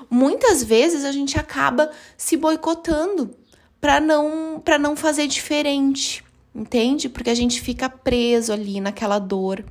Muitas 0.07 0.63
vezes 0.63 1.03
a 1.03 1.11
gente 1.11 1.39
acaba 1.39 1.89
se 2.15 2.37
boicotando 2.37 3.33
para 3.81 3.99
não 3.99 4.61
para 4.63 4.77
não 4.77 4.95
fazer 4.95 5.25
diferente, 5.25 6.23
entende? 6.53 7.09
Porque 7.09 7.31
a 7.31 7.35
gente 7.35 7.59
fica 7.59 7.89
preso 7.89 8.53
ali 8.53 8.79
naquela 8.79 9.17
dor 9.17 9.65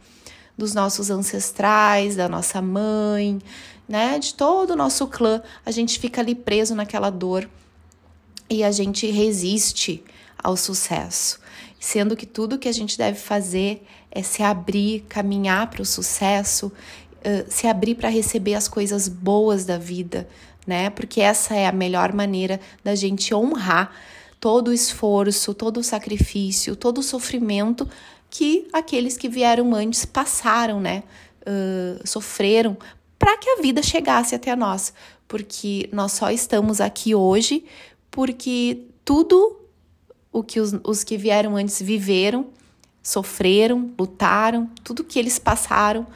dos 0.57 0.75
nossos 0.75 1.11
ancestrais, 1.11 2.17
da 2.17 2.29
nossa 2.29 2.63
mãe, 2.63 3.41
né, 3.89 4.19
de 4.19 4.35
todo 4.35 4.71
o 4.71 4.77
nosso 4.77 5.07
clã, 5.07 5.43
a 5.65 5.71
gente 5.71 5.99
fica 5.99 6.21
ali 6.21 6.35
preso 6.35 6.75
naquela 6.75 7.11
dor 7.11 7.49
e 8.49 8.65
a 8.65 8.71
gente 8.71 9.11
resiste 9.11 10.03
ao 10.43 10.57
sucesso, 10.57 11.41
sendo 11.79 12.17
que 12.17 12.27
tudo 12.27 12.59
que 12.59 12.69
a 12.69 12.73
gente 12.73 12.97
deve 12.97 13.19
fazer 13.19 13.85
é 14.11 14.23
se 14.23 14.43
abrir, 14.43 15.05
caminhar 15.09 15.69
para 15.69 15.83
o 15.83 15.87
sucesso, 15.87 16.73
se 17.49 17.67
abrir 17.67 17.97
para 17.97 18.09
receber 18.09 18.55
as 18.55 18.69
coisas 18.69 19.09
boas 19.09 19.65
da 19.65 19.77
vida, 19.77 20.29
né? 20.67 20.91
Porque 20.91 21.21
essa 21.21 21.55
é 21.55 21.67
a 21.67 21.73
melhor 21.73 22.13
maneira 22.13 22.61
da 22.85 22.95
gente 22.95 23.35
honrar 23.35 23.93
todo 24.39 24.69
o 24.69 24.73
esforço, 24.73 25.53
todo 25.53 25.79
o 25.79 25.85
sacrifício, 25.85 26.77
todo 26.77 26.99
o 26.99 27.03
sofrimento 27.03 27.89
que 28.31 28.69
aqueles 28.73 29.17
que 29.17 29.29
vieram 29.29 29.75
antes 29.75 30.05
passaram, 30.05 30.81
né? 30.81 31.03
Uh, 31.47 32.07
sofreram 32.07 32.77
para 33.19 33.37
que 33.39 33.49
a 33.49 33.63
vida 33.63 33.83
chegasse 33.83 34.35
até 34.35 34.55
nós, 34.57 34.93
porque 35.29 35.89
nós 35.93 36.13
só 36.13 36.31
estamos 36.31 36.81
aqui 36.81 37.15
hoje 37.15 37.65
porque 38.11 38.83
tudo 39.05 39.61
o 40.33 40.43
que 40.43 40.61
os, 40.61 40.75
os 40.85 41.05
que 41.05 41.17
vieram 41.17 41.57
antes 41.57 41.81
viveram, 41.81 42.47
sofreram, 43.03 43.91
lutaram, 43.99 44.71
tudo 44.83 45.05
que 45.05 45.19
eles 45.19 45.39
passaram 45.39 46.07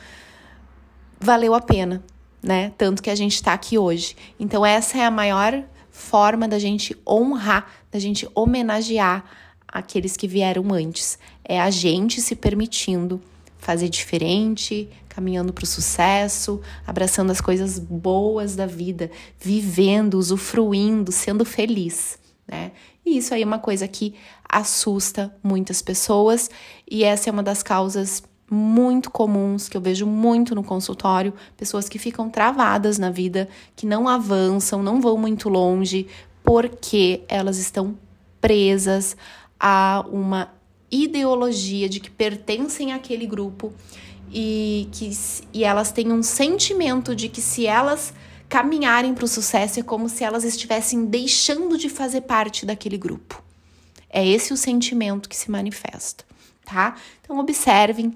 valeu 1.21 1.55
a 1.55 1.61
pena, 1.61 2.03
né? 2.43 2.73
Tanto 2.79 3.03
que 3.03 3.11
a 3.11 3.15
gente 3.15 3.35
está 3.35 3.53
aqui 3.53 3.77
hoje. 3.77 4.17
Então, 4.39 4.65
essa 4.65 4.99
é 4.99 5.05
a 5.05 5.11
maior 5.11 5.63
forma 5.91 6.49
da 6.49 6.59
gente 6.59 6.97
honrar, 7.07 7.71
da 7.91 7.99
gente 7.99 8.27
homenagear 8.35 9.25
aqueles 9.69 10.17
que 10.17 10.27
vieram 10.27 10.73
antes. 10.73 11.19
É 11.51 11.61
a 11.61 11.69
gente 11.69 12.21
se 12.21 12.37
permitindo 12.37 13.21
fazer 13.59 13.89
diferente, 13.89 14.89
caminhando 15.09 15.53
para 15.53 15.65
o 15.65 15.67
sucesso, 15.67 16.61
abraçando 16.87 17.33
as 17.33 17.41
coisas 17.41 17.77
boas 17.77 18.55
da 18.55 18.67
vida, 18.67 19.11
vivendo, 19.37 20.15
usufruindo, 20.15 21.11
sendo 21.11 21.45
feliz, 21.45 22.21
né? 22.47 22.71
E 23.05 23.19
isso 23.19 23.35
aí 23.35 23.43
é 23.43 23.45
uma 23.45 23.59
coisa 23.59 23.89
que 23.89 24.15
assusta 24.49 25.35
muitas 25.43 25.83
pessoas 25.83 26.49
e 26.89 27.03
essa 27.03 27.29
é 27.29 27.33
uma 27.33 27.43
das 27.43 27.65
causas 27.65 28.23
muito 28.49 29.11
comuns 29.11 29.69
que 29.69 29.77
eu 29.77 29.81
vejo 29.81 30.07
muito 30.07 30.55
no 30.55 30.63
consultório, 30.63 31.35
pessoas 31.57 31.89
que 31.89 31.99
ficam 31.99 32.31
travadas 32.31 32.97
na 32.97 33.11
vida, 33.11 33.49
que 33.75 33.87
não 33.87 34.07
avançam, 34.07 34.85
não 34.85 35.01
vão 35.01 35.19
muito 35.19 35.49
longe, 35.49 36.07
porque 36.45 37.25
elas 37.27 37.59
estão 37.59 37.99
presas 38.41 39.17
a 39.59 40.05
uma 40.13 40.60
ideologia 40.91 41.89
de 41.89 42.01
que 42.01 42.11
pertencem 42.11 42.93
àquele 42.93 43.27
grupo 43.27 43.73
e 44.33 44.89
que 44.93 45.11
e 45.53 45.65
elas 45.65 45.93
têm 45.93 46.13
um 46.13 46.23
sentimento 46.23 47.15
de 47.15 47.29
que 47.29 47.41
se 47.41 47.67
elas 47.67 48.13
caminharem 48.49 49.15
para 49.15 49.25
o 49.25 49.29
sucesso 49.29 49.79
é 49.79 49.83
como 49.83 50.09
se 50.09 50.25
elas 50.25 50.45
estivessem 50.45 51.05
deixando 51.05 51.79
de 51.79 51.89
fazer 51.89 52.23
parte 52.23 52.67
daquele 52.67 52.99
grupo. 52.99 53.43
É 54.09 54.27
esse 54.27 54.53
o 54.53 54.57
sentimento 54.57 55.29
que 55.29 55.37
se 55.37 55.51
manifesta, 55.51 56.25
tá? 56.65 56.97
Então 57.23 57.39
observem 57.39 58.13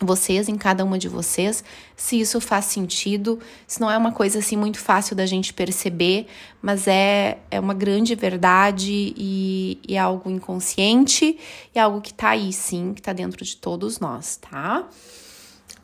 vocês, 0.00 0.48
em 0.48 0.56
cada 0.56 0.84
uma 0.84 0.98
de 0.98 1.08
vocês, 1.08 1.62
se 1.96 2.18
isso 2.18 2.40
faz 2.40 2.64
sentido, 2.64 3.38
se 3.66 3.80
não 3.80 3.90
é 3.90 3.96
uma 3.96 4.10
coisa 4.10 4.40
assim 4.40 4.56
muito 4.56 4.78
fácil 4.78 5.14
da 5.14 5.24
gente 5.24 5.54
perceber, 5.54 6.26
mas 6.60 6.88
é, 6.88 7.38
é 7.50 7.60
uma 7.60 7.74
grande 7.74 8.14
verdade 8.14 9.14
e, 9.16 9.78
e 9.86 9.94
é 9.94 9.98
algo 9.98 10.28
inconsciente 10.30 11.38
e 11.74 11.78
é 11.78 11.82
algo 11.82 12.00
que 12.00 12.12
tá 12.12 12.30
aí 12.30 12.52
sim, 12.52 12.92
que 12.92 13.00
tá 13.00 13.12
dentro 13.12 13.44
de 13.44 13.56
todos 13.56 14.00
nós, 14.00 14.36
tá? 14.36 14.88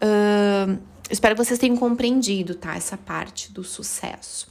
Uh, 0.03 0.79
espero 1.09 1.37
que 1.37 1.45
vocês 1.45 1.59
tenham 1.59 1.77
compreendido, 1.77 2.55
tá? 2.55 2.75
Essa 2.75 2.97
parte 2.97 3.53
do 3.53 3.63
sucesso. 3.63 4.49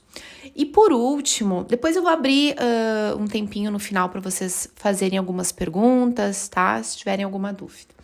E 0.56 0.66
por 0.66 0.94
último, 0.94 1.66
depois 1.66 1.96
eu 1.96 2.02
vou 2.02 2.12
abrir 2.12 2.56
uh, 2.56 3.22
um 3.22 3.28
tempinho 3.28 3.72
no 3.72 3.80
final 3.80 4.10
para 4.10 4.22
vocês 4.22 4.70
fazerem 4.76 5.18
algumas 5.20 5.52
perguntas, 5.52 6.48
tá? 6.48 6.82
Se 6.82 6.98
tiverem 6.98 7.26
alguma 7.26 7.52
dúvida. 7.52 7.99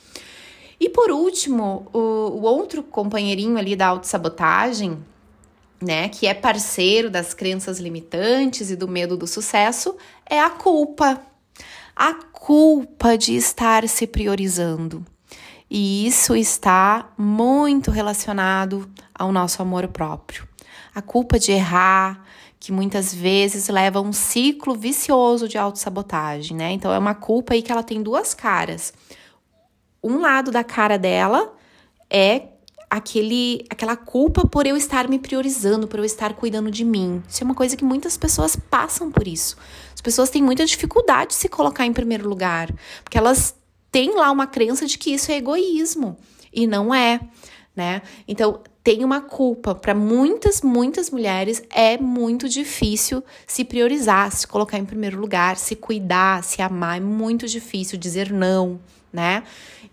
E 0.80 0.90
por 0.90 1.12
último, 1.12 1.88
o, 1.94 2.00
o 2.00 2.42
outro 2.42 2.84
companheirinho 2.84 3.58
ali 3.58 3.76
da 3.76 3.88
autossabotagem, 3.88 4.98
né, 5.82 6.10
que 6.10 6.28
é 6.28 6.34
parceiro 6.34 7.10
das 7.10 7.34
crenças 7.34 7.80
limitantes 7.80 8.70
e 8.70 8.76
do 8.76 8.88
medo 8.88 9.16
do 9.16 9.28
sucesso, 9.28 9.96
é 10.30 10.40
a 10.40 10.50
culpa. 10.50 11.22
A 11.96 12.14
culpa 12.14 13.18
de 13.18 13.36
estar 13.36 13.88
se 13.88 14.06
priorizando. 14.06 15.06
E 15.70 16.06
isso 16.06 16.36
está 16.36 17.10
muito 17.18 17.90
relacionado 17.90 18.90
ao 19.14 19.32
nosso 19.32 19.62
amor 19.62 19.88
próprio. 19.88 20.48
A 20.94 21.02
culpa 21.02 21.40
de 21.40 21.52
errar, 21.52 22.24
que 22.60 22.72
muitas 22.72 23.14
vezes 23.14 23.68
leva 23.70 24.00
a 24.00 24.02
um 24.02 24.14
ciclo 24.14 24.76
vicioso 24.76 25.48
de 25.48 25.58
autossabotagem, 25.58 26.56
né? 26.56 26.72
Então 26.72 26.92
é 26.92 26.98
uma 26.98 27.16
culpa 27.16 27.54
aí 27.54 27.62
que 27.62 27.72
ela 27.72 27.84
tem 27.84 28.02
duas 28.02 28.34
caras 28.34 28.94
um 30.08 30.20
lado 30.20 30.52
da 30.52 30.64
cara 30.64 30.98
dela 30.98 31.54
é 32.10 32.50
aquele 32.90 33.66
aquela 33.70 33.96
culpa 33.96 34.48
por 34.48 34.68
eu 34.68 34.78
estar 34.78 35.08
me 35.08 35.20
priorizando, 35.20 35.88
por 35.88 36.00
eu 36.00 36.06
estar 36.06 36.34
cuidando 36.34 36.70
de 36.70 36.86
mim. 36.86 37.24
Isso 37.28 37.44
é 37.44 37.46
uma 37.46 37.56
coisa 37.56 37.76
que 37.76 37.84
muitas 37.84 38.16
pessoas 38.16 38.56
passam 38.56 39.12
por 39.12 39.28
isso. 39.28 39.58
As 39.94 40.02
pessoas 40.02 40.30
têm 40.30 40.42
muita 40.42 40.66
dificuldade 40.66 41.30
de 41.30 41.36
se 41.36 41.50
colocar 41.50 41.86
em 41.86 41.94
primeiro 41.94 42.30
lugar, 42.30 42.72
porque 43.04 43.18
elas 43.18 43.56
têm 43.92 44.16
lá 44.16 44.32
uma 44.32 44.46
crença 44.48 44.86
de 44.86 44.98
que 44.98 45.12
isso 45.14 45.32
é 45.32 45.38
egoísmo 45.38 46.18
e 46.54 46.68
não 46.68 46.94
é, 46.94 47.20
né? 47.76 48.02
Então, 48.28 48.62
tem 48.84 49.04
uma 49.04 49.20
culpa 49.20 49.74
para 49.74 49.96
muitas, 49.96 50.62
muitas 50.62 51.10
mulheres 51.10 51.64
é 51.72 51.98
muito 51.98 52.48
difícil 52.48 53.24
se 53.48 53.66
priorizar, 53.66 54.32
se 54.32 54.46
colocar 54.46 54.78
em 54.78 54.86
primeiro 54.86 55.20
lugar, 55.20 55.58
se 55.58 55.76
cuidar, 55.76 56.44
se 56.44 56.62
amar, 56.62 56.98
é 56.98 57.00
muito 57.00 57.48
difícil 57.48 57.98
dizer 57.98 58.32
não, 58.32 58.80
né? 59.16 59.44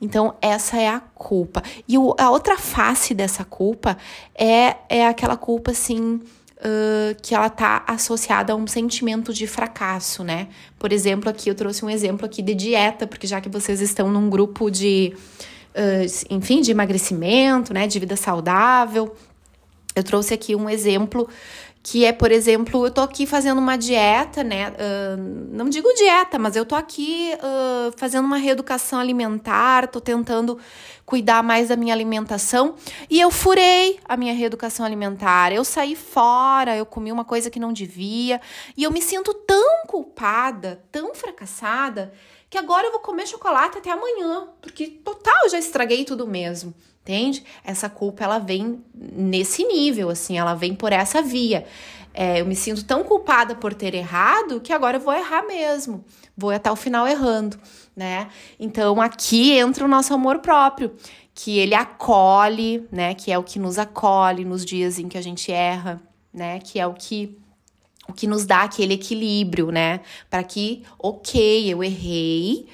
Então, 0.00 0.34
essa 0.42 0.76
é 0.76 0.88
a 0.88 1.00
culpa. 1.00 1.62
E 1.88 1.96
o, 1.96 2.14
a 2.18 2.30
outra 2.30 2.58
face 2.58 3.14
dessa 3.14 3.44
culpa 3.44 3.96
é, 4.34 4.76
é 4.88 5.06
aquela 5.06 5.36
culpa, 5.36 5.70
assim, 5.70 6.20
uh, 6.62 7.14
que 7.22 7.34
ela 7.34 7.48
tá 7.48 7.84
associada 7.86 8.52
a 8.52 8.56
um 8.56 8.66
sentimento 8.66 9.32
de 9.32 9.46
fracasso, 9.46 10.24
né? 10.24 10.48
Por 10.78 10.92
exemplo, 10.92 11.30
aqui 11.30 11.48
eu 11.48 11.54
trouxe 11.54 11.84
um 11.84 11.90
exemplo 11.90 12.26
aqui 12.26 12.42
de 12.42 12.54
dieta, 12.54 13.06
porque 13.06 13.26
já 13.26 13.40
que 13.40 13.48
vocês 13.48 13.80
estão 13.80 14.10
num 14.10 14.28
grupo 14.28 14.70
de, 14.70 15.14
uh, 15.74 16.34
enfim, 16.34 16.60
de 16.60 16.70
emagrecimento, 16.70 17.72
né? 17.72 17.86
De 17.86 17.98
vida 17.98 18.16
saudável, 18.16 19.14
eu 19.94 20.02
trouxe 20.02 20.32
aqui 20.34 20.56
um 20.56 20.68
exemplo 20.68 21.28
que 21.82 22.04
é, 22.04 22.12
por 22.12 22.30
exemplo, 22.30 22.86
eu 22.86 22.90
tô 22.92 23.00
aqui 23.00 23.26
fazendo 23.26 23.58
uma 23.58 23.76
dieta, 23.76 24.44
né? 24.44 24.70
Uh, 24.70 25.16
não 25.50 25.68
digo 25.68 25.92
dieta, 25.94 26.38
mas 26.38 26.54
eu 26.54 26.64
tô 26.64 26.76
aqui 26.76 27.32
uh, 27.34 27.92
fazendo 27.96 28.24
uma 28.24 28.36
reeducação 28.36 29.00
alimentar, 29.00 29.88
tô 29.88 30.00
tentando 30.00 30.58
cuidar 31.04 31.42
mais 31.42 31.68
da 31.68 31.76
minha 31.76 31.92
alimentação 31.92 32.76
e 33.10 33.20
eu 33.20 33.32
furei 33.32 33.98
a 34.04 34.16
minha 34.16 34.32
reeducação 34.32 34.86
alimentar. 34.86 35.52
Eu 35.52 35.64
saí 35.64 35.96
fora, 35.96 36.76
eu 36.76 36.86
comi 36.86 37.10
uma 37.10 37.24
coisa 37.24 37.50
que 37.50 37.58
não 37.58 37.72
devia 37.72 38.40
e 38.76 38.84
eu 38.84 38.90
me 38.92 39.02
sinto 39.02 39.34
tão 39.34 39.84
culpada, 39.88 40.84
tão 40.92 41.16
fracassada, 41.16 42.12
que 42.48 42.56
agora 42.56 42.86
eu 42.86 42.92
vou 42.92 43.00
comer 43.00 43.26
chocolate 43.26 43.78
até 43.78 43.90
amanhã, 43.90 44.46
porque 44.60 44.86
total 44.86 45.48
já 45.48 45.58
estraguei 45.58 46.04
tudo 46.04 46.28
mesmo. 46.28 46.72
Entende? 47.02 47.42
Essa 47.64 47.90
culpa 47.90 48.22
ela 48.22 48.38
vem 48.38 48.80
nesse 48.94 49.64
nível, 49.64 50.08
assim, 50.08 50.38
ela 50.38 50.54
vem 50.54 50.72
por 50.72 50.92
essa 50.92 51.20
via. 51.20 51.66
É, 52.14 52.40
eu 52.40 52.46
me 52.46 52.54
sinto 52.54 52.84
tão 52.84 53.02
culpada 53.02 53.54
por 53.54 53.74
ter 53.74 53.94
errado 53.94 54.60
que 54.60 54.72
agora 54.72 54.98
eu 54.98 55.00
vou 55.00 55.14
errar 55.14 55.42
mesmo, 55.46 56.04
vou 56.36 56.50
até 56.50 56.70
o 56.70 56.76
final 56.76 57.08
errando, 57.08 57.58
né? 57.96 58.28
Então 58.60 59.00
aqui 59.00 59.52
entra 59.52 59.84
o 59.84 59.88
nosso 59.88 60.12
amor 60.12 60.38
próprio, 60.40 60.94
que 61.34 61.58
ele 61.58 61.74
acolhe, 61.74 62.86
né? 62.92 63.14
Que 63.14 63.32
é 63.32 63.38
o 63.38 63.42
que 63.42 63.58
nos 63.58 63.78
acolhe 63.78 64.44
nos 64.44 64.64
dias 64.64 64.98
em 64.98 65.08
que 65.08 65.16
a 65.16 65.22
gente 65.22 65.50
erra, 65.50 66.00
né? 66.32 66.58
Que 66.60 66.78
é 66.78 66.86
o 66.86 66.92
que 66.92 67.38
o 68.08 68.12
que 68.12 68.26
nos 68.26 68.44
dá 68.44 68.62
aquele 68.62 68.94
equilíbrio, 68.94 69.70
né? 69.70 70.00
Para 70.28 70.42
que, 70.42 70.82
ok, 70.98 71.72
eu 71.72 71.82
errei, 71.82 72.66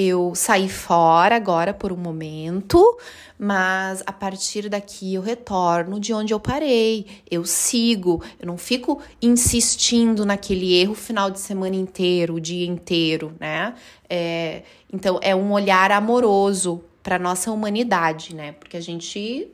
eu 0.00 0.34
saí 0.34 0.68
fora 0.68 1.36
agora 1.36 1.74
por 1.74 1.92
um 1.92 1.96
momento, 1.96 2.98
mas 3.38 4.02
a 4.06 4.12
partir 4.12 4.68
daqui 4.68 5.14
eu 5.14 5.22
retorno 5.22 6.00
de 6.00 6.12
onde 6.12 6.32
eu 6.32 6.40
parei, 6.40 7.06
eu 7.30 7.44
sigo, 7.44 8.22
eu 8.38 8.46
não 8.46 8.58
fico 8.58 9.00
insistindo 9.20 10.24
naquele 10.24 10.74
erro 10.74 10.92
o 10.92 10.96
final 10.96 11.30
de 11.30 11.38
semana 11.38 11.76
inteiro, 11.76 12.34
o 12.34 12.40
dia 12.40 12.66
inteiro, 12.66 13.32
né? 13.38 13.74
É, 14.08 14.62
então 14.92 15.18
é 15.22 15.34
um 15.34 15.52
olhar 15.52 15.92
amoroso 15.92 16.82
para 17.02 17.18
nossa 17.18 17.50
humanidade, 17.50 18.34
né? 18.34 18.52
Porque 18.52 18.76
a 18.76 18.80
gente 18.80 19.48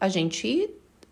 a 0.00 0.08
gente 0.08 0.70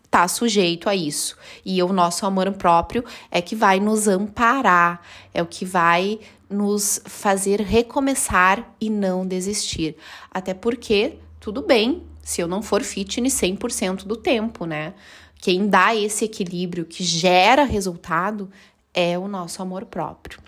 tá 0.09 0.27
sujeito 0.27 0.89
a 0.89 0.95
isso. 0.95 1.37
E 1.65 1.81
o 1.83 1.93
nosso 1.93 2.25
amor 2.25 2.51
próprio 2.53 3.03
é 3.29 3.41
que 3.41 3.55
vai 3.55 3.79
nos 3.79 4.07
amparar, 4.07 5.01
é 5.33 5.41
o 5.41 5.45
que 5.45 5.65
vai 5.65 6.19
nos 6.49 7.01
fazer 7.05 7.61
recomeçar 7.61 8.73
e 8.81 8.89
não 8.89 9.25
desistir. 9.25 9.95
Até 10.31 10.53
porque, 10.53 11.17
tudo 11.39 11.61
bem 11.61 12.03
se 12.21 12.41
eu 12.41 12.47
não 12.47 12.61
for 12.61 12.83
fitness 12.83 13.33
100% 13.33 14.05
do 14.05 14.15
tempo, 14.15 14.65
né? 14.65 14.93
Quem 15.39 15.67
dá 15.67 15.95
esse 15.95 16.25
equilíbrio 16.25 16.85
que 16.85 17.03
gera 17.03 17.63
resultado 17.63 18.49
é 18.93 19.17
o 19.17 19.27
nosso 19.27 19.61
amor 19.61 19.85
próprio. 19.85 20.39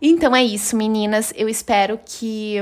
Então 0.00 0.34
é 0.34 0.42
isso, 0.42 0.76
meninas. 0.76 1.32
Eu 1.36 1.48
espero 1.48 1.98
que 2.04 2.56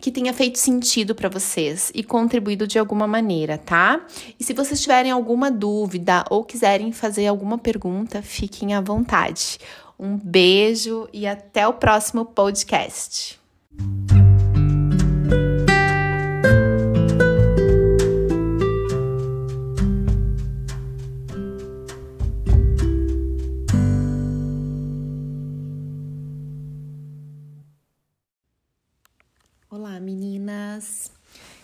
que 0.00 0.10
tenha 0.10 0.32
feito 0.32 0.58
sentido 0.58 1.14
para 1.14 1.28
vocês 1.28 1.92
e 1.94 2.02
contribuído 2.02 2.66
de 2.66 2.78
alguma 2.78 3.06
maneira, 3.06 3.58
tá? 3.58 4.00
E 4.38 4.42
se 4.42 4.54
vocês 4.54 4.80
tiverem 4.80 5.10
alguma 5.10 5.50
dúvida 5.50 6.24
ou 6.30 6.42
quiserem 6.42 6.90
fazer 6.90 7.26
alguma 7.26 7.58
pergunta, 7.58 8.22
fiquem 8.22 8.72
à 8.72 8.80
vontade. 8.80 9.58
Um 10.02 10.16
beijo 10.16 11.06
e 11.12 11.26
até 11.26 11.68
o 11.68 11.74
próximo 11.74 12.24
podcast. 12.24 13.38
Olá, 29.68 30.00
meninas! 30.00 31.12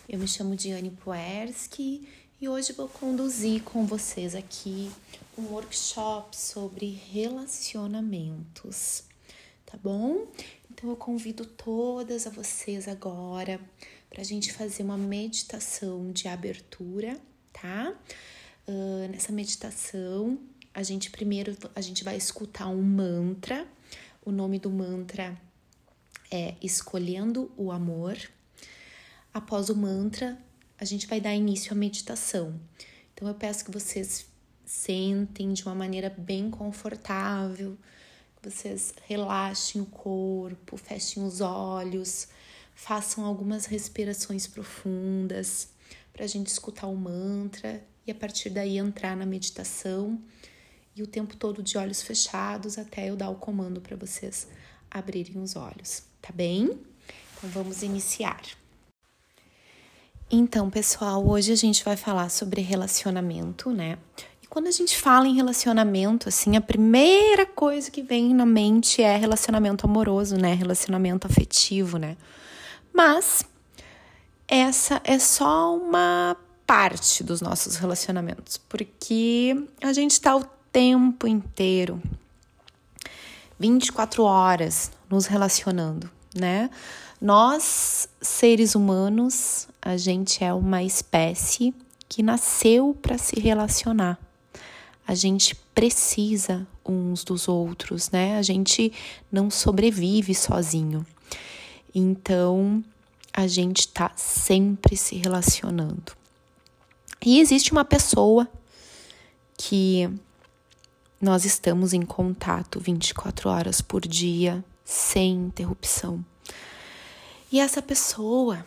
Eu 0.06 0.18
me 0.18 0.28
chamo 0.28 0.54
Diane 0.54 0.90
Puerski 0.90 2.06
e 2.38 2.46
hoje 2.46 2.74
vou 2.74 2.86
conduzir 2.86 3.62
com 3.62 3.86
vocês 3.86 4.34
aqui 4.34 4.92
um 5.38 5.44
workshop 5.52 6.34
sobre 6.36 6.98
relacionamentos, 7.12 9.04
tá 9.66 9.76
bom? 9.82 10.26
Então 10.70 10.88
eu 10.88 10.96
convido 10.96 11.44
todas 11.44 12.26
a 12.26 12.30
vocês 12.30 12.88
agora 12.88 13.60
para 14.08 14.22
a 14.22 14.24
gente 14.24 14.50
fazer 14.52 14.82
uma 14.82 14.96
meditação 14.96 16.10
de 16.10 16.26
abertura, 16.26 17.20
tá? 17.52 17.94
Uh, 18.66 19.08
nessa 19.10 19.30
meditação, 19.30 20.38
a 20.72 20.82
gente 20.82 21.10
primeiro 21.10 21.54
a 21.74 21.82
gente 21.82 22.02
vai 22.02 22.16
escutar 22.16 22.68
um 22.68 22.82
mantra. 22.82 23.68
O 24.24 24.32
nome 24.32 24.58
do 24.58 24.70
mantra 24.70 25.38
é 26.30 26.54
Escolhendo 26.62 27.52
o 27.56 27.70
Amor. 27.70 28.16
Após 29.34 29.68
o 29.68 29.76
mantra, 29.76 30.38
a 30.78 30.84
gente 30.86 31.06
vai 31.06 31.20
dar 31.20 31.34
início 31.34 31.72
à 31.72 31.74
meditação. 31.74 32.58
Então 33.12 33.28
eu 33.28 33.34
peço 33.34 33.64
que 33.66 33.70
vocês 33.70 34.26
sentem 34.66 35.52
de 35.52 35.62
uma 35.62 35.74
maneira 35.74 36.10
bem 36.10 36.50
confortável, 36.50 37.78
que 38.36 38.50
vocês 38.50 38.92
relaxem 39.06 39.80
o 39.80 39.86
corpo, 39.86 40.76
fechem 40.76 41.24
os 41.24 41.40
olhos, 41.40 42.28
façam 42.74 43.24
algumas 43.24 43.64
respirações 43.64 44.46
profundas 44.46 45.68
para 46.12 46.24
a 46.24 46.28
gente 46.28 46.48
escutar 46.48 46.88
o 46.88 46.96
mantra 46.96 47.82
e 48.06 48.10
a 48.10 48.14
partir 48.14 48.50
daí 48.50 48.76
entrar 48.76 49.16
na 49.16 49.24
meditação. 49.24 50.20
e 50.94 51.02
o 51.02 51.06
tempo 51.06 51.36
todo 51.36 51.62
de 51.62 51.76
olhos 51.76 52.02
fechados 52.02 52.78
até 52.78 53.10
eu 53.10 53.16
dar 53.16 53.28
o 53.28 53.34
comando 53.34 53.82
para 53.82 53.94
vocês 53.94 54.48
abrirem 54.90 55.38
os 55.42 55.54
olhos, 55.54 56.04
tá 56.22 56.32
bem? 56.32 56.64
Então 57.36 57.50
vamos 57.50 57.82
iniciar. 57.82 58.42
Então, 60.30 60.70
pessoal, 60.70 61.24
hoje 61.24 61.52
a 61.52 61.54
gente 61.54 61.84
vai 61.84 61.96
falar 61.96 62.30
sobre 62.30 62.62
relacionamento, 62.62 63.70
né? 63.70 63.98
Quando 64.48 64.68
a 64.68 64.70
gente 64.70 64.96
fala 64.96 65.26
em 65.26 65.34
relacionamento, 65.34 66.28
assim, 66.28 66.56
a 66.56 66.60
primeira 66.60 67.44
coisa 67.44 67.90
que 67.90 68.02
vem 68.02 68.34
na 68.34 68.46
mente 68.46 69.02
é 69.02 69.16
relacionamento 69.16 69.86
amoroso, 69.86 70.36
né? 70.36 70.54
Relacionamento 70.54 71.26
afetivo, 71.26 71.98
né? 71.98 72.16
Mas 72.92 73.44
essa 74.48 75.00
é 75.04 75.18
só 75.18 75.76
uma 75.76 76.36
parte 76.66 77.22
dos 77.22 77.40
nossos 77.40 77.76
relacionamentos, 77.76 78.56
porque 78.56 79.56
a 79.82 79.92
gente 79.92 80.12
está 80.12 80.36
o 80.36 80.44
tempo 80.72 81.26
inteiro, 81.26 82.00
24 83.58 84.22
horas, 84.22 84.90
nos 85.08 85.26
relacionando, 85.26 86.10
né? 86.34 86.70
Nós, 87.20 88.08
seres 88.20 88.74
humanos, 88.74 89.68
a 89.80 89.96
gente 89.96 90.44
é 90.44 90.52
uma 90.52 90.82
espécie 90.82 91.74
que 92.08 92.22
nasceu 92.22 92.96
para 93.00 93.16
se 93.16 93.40
relacionar. 93.40 94.18
A 95.06 95.14
gente 95.14 95.54
precisa 95.74 96.66
uns 96.84 97.22
dos 97.22 97.48
outros, 97.48 98.10
né? 98.10 98.38
A 98.38 98.42
gente 98.42 98.92
não 99.30 99.50
sobrevive 99.50 100.34
sozinho. 100.34 101.06
Então, 101.94 102.82
a 103.32 103.46
gente 103.46 103.80
está 103.80 104.10
sempre 104.16 104.96
se 104.96 105.16
relacionando. 105.16 106.12
E 107.24 107.40
existe 107.40 107.72
uma 107.72 107.84
pessoa 107.84 108.48
que 109.56 110.08
nós 111.20 111.44
estamos 111.44 111.92
em 111.92 112.02
contato 112.02 112.80
24 112.80 113.48
horas 113.48 113.80
por 113.80 114.02
dia, 114.06 114.64
sem 114.84 115.34
interrupção. 115.34 116.24
E 117.50 117.60
essa 117.60 117.80
pessoa 117.80 118.64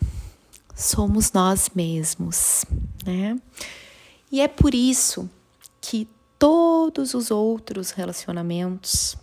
somos 0.76 1.32
nós 1.32 1.70
mesmos, 1.76 2.66
né? 3.06 3.40
E 4.32 4.42
é 4.42 4.48
por 4.48 4.74
isso 4.74 5.30
todos 6.40 7.14
os 7.14 7.30
outros 7.30 7.92
relacionamentos, 7.92 9.18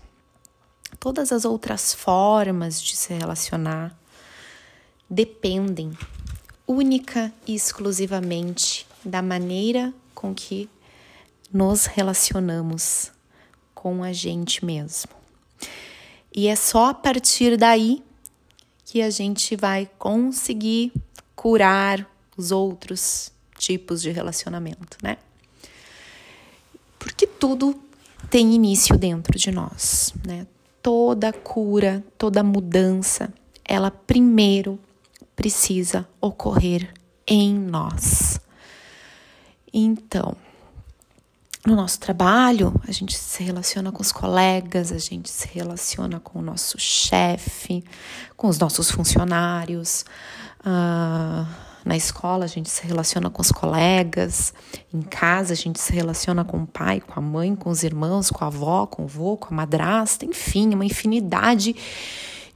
todas 1.00 1.32
as 1.32 1.46
outras 1.46 1.94
formas 1.94 2.80
de 2.80 2.94
se 2.94 3.14
relacionar, 3.14 3.98
dependem 5.08 5.96
única 6.66 7.32
e 7.46 7.54
exclusivamente 7.54 8.86
da 9.02 9.22
maneira 9.22 9.94
com 10.14 10.34
que 10.34 10.68
nos 11.50 11.86
relacionamos 11.86 13.10
com 13.74 14.02
a 14.04 14.12
gente 14.12 14.64
mesmo. 14.64 15.12
E 16.34 16.48
é 16.48 16.56
só 16.56 16.90
a 16.90 16.94
partir 16.94 17.56
daí 17.56 18.04
que 18.84 19.00
a 19.00 19.08
gente 19.08 19.56
vai 19.56 19.88
conseguir 19.98 20.92
curar 21.34 22.06
os 22.36 22.50
outros 22.50 23.32
tipos 23.58 24.02
de 24.02 24.10
relacionamento, 24.10 24.98
né? 25.02 25.16
Porque 27.06 27.24
tudo 27.24 27.80
tem 28.28 28.52
início 28.52 28.98
dentro 28.98 29.38
de 29.38 29.52
nós, 29.52 30.12
né? 30.26 30.44
Toda 30.82 31.32
cura, 31.32 32.04
toda 32.18 32.42
mudança, 32.42 33.32
ela 33.64 33.92
primeiro 33.92 34.76
precisa 35.36 36.06
ocorrer 36.20 36.92
em 37.24 37.54
nós. 37.54 38.40
Então, 39.72 40.36
no 41.64 41.76
nosso 41.76 42.00
trabalho, 42.00 42.74
a 42.88 42.90
gente 42.90 43.16
se 43.16 43.44
relaciona 43.44 43.92
com 43.92 44.02
os 44.02 44.10
colegas, 44.10 44.90
a 44.90 44.98
gente 44.98 45.30
se 45.30 45.46
relaciona 45.52 46.18
com 46.18 46.40
o 46.40 46.42
nosso 46.42 46.76
chefe, 46.76 47.84
com 48.36 48.48
os 48.48 48.58
nossos 48.58 48.90
funcionários. 48.90 50.04
Uh, 50.60 51.46
na 51.86 51.96
escola, 51.96 52.44
a 52.44 52.48
gente 52.48 52.68
se 52.68 52.84
relaciona 52.84 53.30
com 53.30 53.40
os 53.40 53.52
colegas. 53.52 54.52
Em 54.92 55.00
casa, 55.00 55.52
a 55.52 55.56
gente 55.56 55.80
se 55.80 55.92
relaciona 55.92 56.44
com 56.44 56.58
o 56.58 56.66
pai, 56.66 57.00
com 57.00 57.18
a 57.18 57.22
mãe, 57.22 57.54
com 57.54 57.70
os 57.70 57.84
irmãos, 57.84 58.28
com 58.28 58.44
a 58.44 58.48
avó, 58.48 58.86
com 58.86 59.04
o 59.04 59.06
vô, 59.06 59.36
com 59.36 59.54
a 59.54 59.56
madrasta, 59.56 60.24
enfim, 60.24 60.74
uma 60.74 60.84
infinidade 60.84 61.76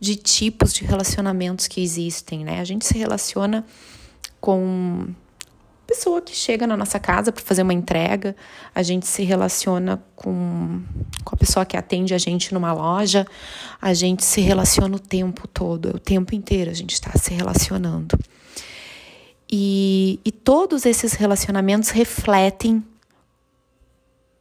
de 0.00 0.16
tipos 0.16 0.72
de 0.72 0.84
relacionamentos 0.84 1.68
que 1.68 1.80
existem, 1.80 2.44
né? 2.44 2.60
A 2.60 2.64
gente 2.64 2.84
se 2.84 2.98
relaciona 2.98 3.64
com 4.40 5.14
pessoa 5.86 6.20
que 6.20 6.34
chega 6.34 6.66
na 6.66 6.76
nossa 6.76 6.98
casa 6.98 7.30
para 7.30 7.42
fazer 7.42 7.62
uma 7.62 7.74
entrega, 7.74 8.34
a 8.74 8.82
gente 8.82 9.06
se 9.06 9.22
relaciona 9.22 10.02
com, 10.14 10.82
com 11.24 11.34
a 11.34 11.36
pessoa 11.36 11.66
que 11.66 11.76
atende 11.76 12.14
a 12.14 12.18
gente 12.18 12.54
numa 12.54 12.72
loja, 12.72 13.26
a 13.80 13.92
gente 13.92 14.24
se 14.24 14.40
relaciona 14.40 14.96
o 14.96 15.00
tempo 15.00 15.48
todo, 15.48 15.96
o 15.96 15.98
tempo 15.98 16.34
inteiro 16.34 16.70
a 16.70 16.74
gente 16.74 16.94
está 16.94 17.12
se 17.18 17.34
relacionando. 17.34 18.16
E, 19.50 20.20
e 20.24 20.30
todos 20.30 20.86
esses 20.86 21.14
relacionamentos 21.14 21.90
refletem 21.90 22.84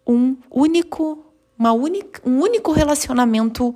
um 0.06 0.38
único, 0.52 1.26
uma 1.58 1.72
única, 1.72 2.22
um 2.28 2.40
único 2.40 2.72
relacionamento 2.72 3.76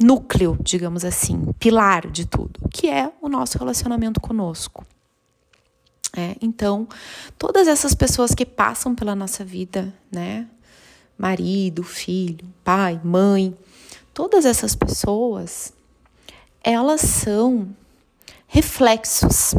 núcleo, 0.00 0.58
digamos 0.62 1.04
assim, 1.04 1.52
pilar 1.58 2.10
de 2.10 2.26
tudo, 2.26 2.58
que 2.70 2.88
é 2.88 3.12
o 3.20 3.28
nosso 3.28 3.58
relacionamento 3.58 4.20
conosco. 4.20 4.84
É, 6.16 6.36
então, 6.40 6.88
todas 7.38 7.68
essas 7.68 7.94
pessoas 7.94 8.34
que 8.34 8.44
passam 8.44 8.94
pela 8.94 9.14
nossa 9.14 9.44
vida, 9.44 9.94
né? 10.10 10.48
Marido, 11.16 11.84
filho, 11.84 12.48
pai, 12.64 13.00
mãe, 13.04 13.54
todas 14.12 14.44
essas 14.44 14.74
pessoas, 14.74 15.72
elas 16.64 17.02
são 17.02 17.68
reflexos. 18.48 19.54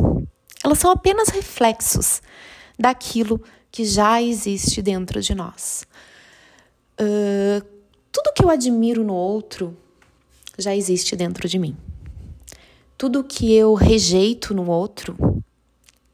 Elas 0.63 0.80
são 0.80 0.91
apenas 0.91 1.30
reflexos 1.30 2.21
daquilo 2.78 3.41
que 3.71 3.86
já 3.86 4.21
existe 4.21 4.82
dentro 4.82 5.21
de 5.21 5.34
nós. 5.34 5.86
Uh, 7.00 7.65
tudo 8.12 8.34
que 8.36 8.43
eu 8.43 8.50
admiro 8.50 9.04
no 9.04 9.13
outro 9.13 9.76
já 10.58 10.76
existe 10.76 11.15
dentro 11.15 11.47
de 11.47 11.58
mim. 11.58 11.76
Tudo 12.97 13.24
que 13.24 13.54
eu 13.54 13.74
rejeito 13.74 14.54
no 14.54 14.69
outro 14.69 15.15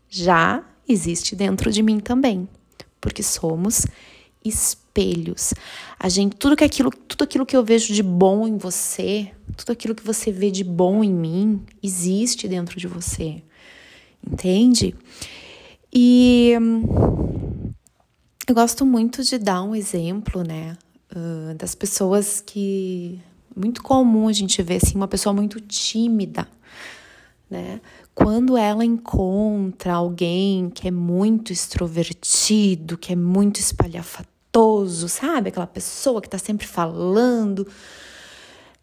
já 0.10 0.64
existe 0.88 1.36
dentro 1.36 1.72
de 1.72 1.84
mim 1.84 2.00
também, 2.00 2.48
porque 3.02 3.22
somos 3.22 3.86
espelhos. 4.46 5.54
A 6.00 6.08
gente, 6.08 6.38
tudo 6.38 6.56
que 6.56 6.64
aquilo, 6.64 6.92
tudo 6.92 7.24
aquilo 7.24 7.46
que 7.46 7.58
eu 7.58 7.64
vejo 7.64 7.94
de 7.94 8.02
bom 8.02 8.48
em 8.48 8.58
você, 8.58 9.32
tudo 9.58 9.72
aquilo 9.72 9.94
que 9.94 10.04
você 10.04 10.32
vê 10.32 10.50
de 10.50 10.64
bom 10.64 11.04
em 11.04 11.12
mim, 11.12 11.66
existe 11.84 12.48
dentro 12.48 12.80
de 12.80 12.88
você. 12.88 13.44
Entende? 14.32 14.94
E 15.94 16.52
eu 18.48 18.54
gosto 18.54 18.86
muito 18.86 19.24
de 19.24 19.38
dar 19.38 19.64
um 19.64 19.74
exemplo, 19.74 20.44
né, 20.44 20.78
uh, 21.16 21.56
das 21.56 21.74
pessoas 21.74 22.42
que 22.42 23.20
muito 23.56 23.82
comum 23.82 24.28
a 24.28 24.34
gente 24.34 24.62
ver 24.62 24.78
assim 24.84 24.96
uma 24.96 25.08
pessoa 25.08 25.34
muito 25.34 25.60
tímida, 25.62 26.48
né? 27.50 27.82
Quando 28.14 28.58
ela 28.58 28.84
encontra 28.84 29.94
alguém 29.94 30.70
que 30.70 30.88
é 30.88 30.92
muito 30.92 31.54
extrovertido, 31.54 32.98
que 32.98 33.14
é 33.14 33.16
muito 33.16 33.60
espalhafatoso, 33.60 35.08
sabe? 35.08 35.50
Aquela 35.50 35.68
pessoa 35.68 36.20
que 36.20 36.28
está 36.28 36.38
sempre 36.38 36.68
falando. 36.68 37.68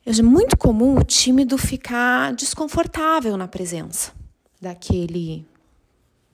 É 0.07 0.23
muito 0.23 0.57
comum 0.57 0.99
o 0.99 1.05
tímido 1.05 1.59
ficar 1.59 2.33
desconfortável 2.35 3.37
na 3.37 3.49
presença 3.49 4.13
daquele 4.65 5.47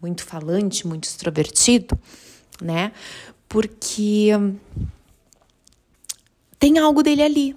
muito 0.00 0.24
falante, 0.24 0.86
muito 0.86 1.04
extrovertido, 1.04 1.98
né? 2.60 2.92
Porque 3.48 4.30
tem 6.58 6.78
algo 6.78 7.02
dele 7.02 7.22
ali. 7.22 7.56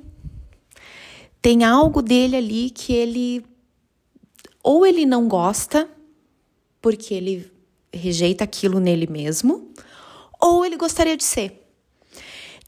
Tem 1.42 1.64
algo 1.64 2.02
dele 2.02 2.36
ali 2.36 2.70
que 2.70 2.94
ele 2.94 3.46
ou 4.62 4.86
ele 4.86 5.06
não 5.06 5.28
gosta, 5.28 5.90
porque 6.82 7.14
ele 7.14 7.52
rejeita 7.94 8.46
aquilo 8.46 8.80
nele 8.80 9.08
mesmo, 9.08 9.74
ou 10.40 10.66
ele 10.66 10.78
gostaria 10.78 11.18
de 11.18 11.24
ser. 11.24 11.70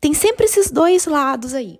Tem 0.02 0.14
sempre 0.14 0.46
esses 0.46 0.70
dois 0.70 1.06
lados 1.06 1.54
aí. 1.54 1.80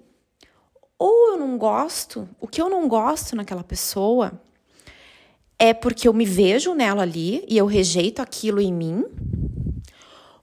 Ou 0.98 1.34
eu 1.34 1.38
não 1.38 1.58
gosto, 1.58 2.28
o 2.40 2.48
que 2.48 2.62
eu 2.62 2.70
não 2.70 2.88
gosto 2.88 3.36
naquela 3.36 3.64
pessoa 3.64 4.42
é 5.58 5.74
porque 5.74 6.08
eu 6.08 6.14
me 6.14 6.26
vejo 6.26 6.74
nela 6.74 7.04
ali 7.04 7.44
e 7.48 7.58
eu 7.58 7.66
rejeito 7.66 8.22
aquilo 8.22 8.60
em 8.62 8.74
mim, 8.74 9.06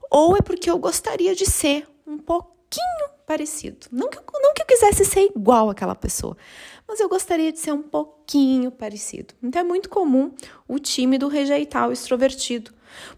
ou 0.09 0.35
é 0.35 0.41
porque 0.41 0.69
eu 0.69 0.77
gostaria 0.77 1.35
de 1.35 1.45
ser 1.45 1.87
um 2.05 2.17
pouquinho 2.17 3.09
parecido. 3.25 3.87
Não 3.91 4.09
que, 4.09 4.19
não 4.41 4.53
que 4.53 4.61
eu 4.61 4.65
quisesse 4.65 5.05
ser 5.05 5.31
igual 5.35 5.69
àquela 5.69 5.95
pessoa, 5.95 6.37
mas 6.87 6.99
eu 6.99 7.07
gostaria 7.07 7.51
de 7.51 7.59
ser 7.59 7.71
um 7.71 7.81
pouquinho 7.81 8.71
parecido. 8.71 9.33
Então 9.41 9.61
é 9.61 9.63
muito 9.63 9.89
comum 9.89 10.31
o 10.67 10.79
tímido 10.79 11.27
rejeitar 11.27 11.89
o 11.89 11.91
extrovertido, 11.91 12.71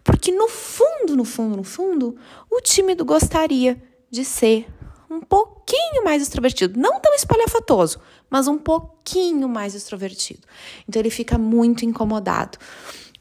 porque 0.03 0.31
no 0.31 0.47
fundo, 0.47 1.15
no 1.15 1.25
fundo, 1.25 1.58
no 1.58 1.63
fundo, 1.63 2.15
o 2.49 2.62
tímido 2.62 3.03
gostaria 3.03 3.81
de 4.10 4.23
ser 4.23 4.67
um 5.10 5.19
pouquinho 5.19 6.03
mais 6.03 6.21
extrovertido, 6.21 6.79
não 6.79 6.99
tão 6.99 7.13
espalhafatoso, 7.13 7.99
mas 8.36 8.50
um 8.50 8.58
pouquinho 8.58 9.48
mais 9.48 9.74
extrovertido. 9.76 10.41
Então 10.89 11.02
ele 11.02 11.10
fica 11.10 11.38
muito 11.38 11.86
incomodado 11.86 12.58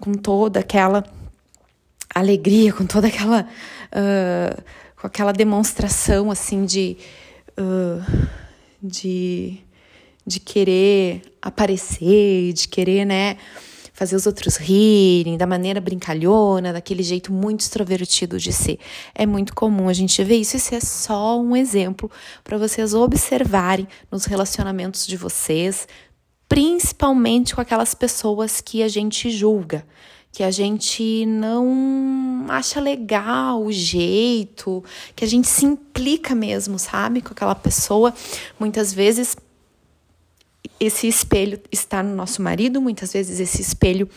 com 0.01 0.13
toda 0.13 0.59
aquela 0.59 1.05
alegria, 2.13 2.73
com 2.73 2.85
toda 2.85 3.07
aquela 3.07 3.43
uh, 3.43 4.63
com 5.01 5.07
aquela 5.07 5.31
demonstração 5.31 6.33
assim 6.33 6.65
de 6.65 6.97
uh, 7.57 8.29
de 8.83 9.61
de 10.27 10.41
querer 10.41 11.23
aparecer, 11.41 12.53
de 12.53 12.67
querer, 12.67 13.05
né, 13.05 13.37
fazer 13.95 14.17
os 14.17 14.27
outros 14.27 14.57
rirem, 14.57 15.39
da 15.39 15.47
maneira 15.47 15.81
brincalhona, 15.81 16.73
daquele 16.73 17.03
jeito 17.03 17.33
muito 17.33 17.61
extrovertido 17.61 18.39
de 18.39 18.53
ser. 18.53 18.79
É 19.15 19.25
muito 19.25 19.55
comum 19.55 19.89
a 19.89 19.93
gente 19.93 20.23
ver 20.23 20.37
isso. 20.37 20.57
Isso 20.57 20.75
é 20.75 20.81
só 20.81 21.41
um 21.41 21.57
exemplo 21.57 22.11
para 22.43 22.59
vocês 22.59 22.93
observarem 22.93 23.87
nos 24.11 24.25
relacionamentos 24.25 25.07
de 25.07 25.17
vocês, 25.17 25.87
principalmente 26.49 27.55
com 27.55 27.61
aquelas 27.61 27.95
pessoas 27.95 28.61
que 28.61 28.83
a 28.83 28.89
gente 28.89 29.31
julga 29.31 29.87
que 30.35 30.43
a 30.43 30.51
gente 30.51 31.25
não 31.27 32.45
acha 32.49 32.81
legal 32.81 33.63
o 33.63 33.71
jeito, 33.71 34.83
que 35.15 35.25
a 35.25 35.29
gente 35.29 35.47
se 35.47 35.65
implica 35.65 36.35
mesmo, 36.35 36.77
sabe, 36.77 37.23
com 37.23 37.31
aquela 37.31 37.55
pessoa. 37.55 38.13
Muitas 38.59 38.93
vezes 38.93 39.37
esse 40.79 41.07
espelho 41.07 41.61
está 41.71 42.03
no 42.03 42.15
nosso 42.15 42.43
marido, 42.43 42.81
muitas 42.81 43.13
vezes 43.13 43.39
esse 43.39 43.63
espelho 43.63 44.09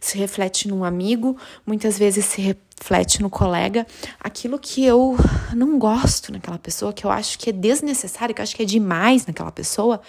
se 0.00 0.16
reflete 0.16 0.66
num 0.68 0.84
amigo, 0.84 1.36
muitas 1.64 1.98
vezes 1.98 2.24
se 2.24 2.40
reflete 2.40 3.20
no 3.20 3.28
colega. 3.28 3.86
Aquilo 4.18 4.58
que 4.58 4.84
eu 4.84 5.16
não 5.54 5.78
gosto 5.78 6.32
naquela 6.32 6.58
pessoa, 6.58 6.92
que 6.92 7.04
eu 7.04 7.10
acho 7.10 7.38
que 7.38 7.50
é 7.50 7.52
desnecessário, 7.52 8.34
que 8.34 8.40
eu 8.40 8.42
acho 8.42 8.56
que 8.56 8.62
é 8.62 8.66
demais 8.66 9.26
naquela 9.26 9.52
pessoa, 9.52 10.00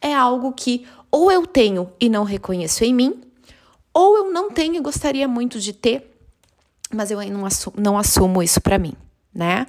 é 0.00 0.14
algo 0.14 0.52
que 0.52 0.86
ou 1.10 1.30
eu 1.30 1.46
tenho 1.46 1.92
e 2.00 2.08
não 2.08 2.24
reconheço 2.24 2.84
em 2.84 2.94
mim, 2.94 3.20
ou 3.92 4.16
eu 4.16 4.32
não 4.32 4.50
tenho 4.50 4.76
e 4.76 4.80
gostaria 4.80 5.28
muito 5.28 5.60
de 5.60 5.74
ter, 5.74 6.10
mas 6.94 7.10
eu 7.10 7.22
não 7.30 7.44
assumo, 7.44 7.76
não 7.78 7.98
assumo 7.98 8.42
isso 8.42 8.60
para 8.60 8.78
mim, 8.78 8.94
né? 9.34 9.66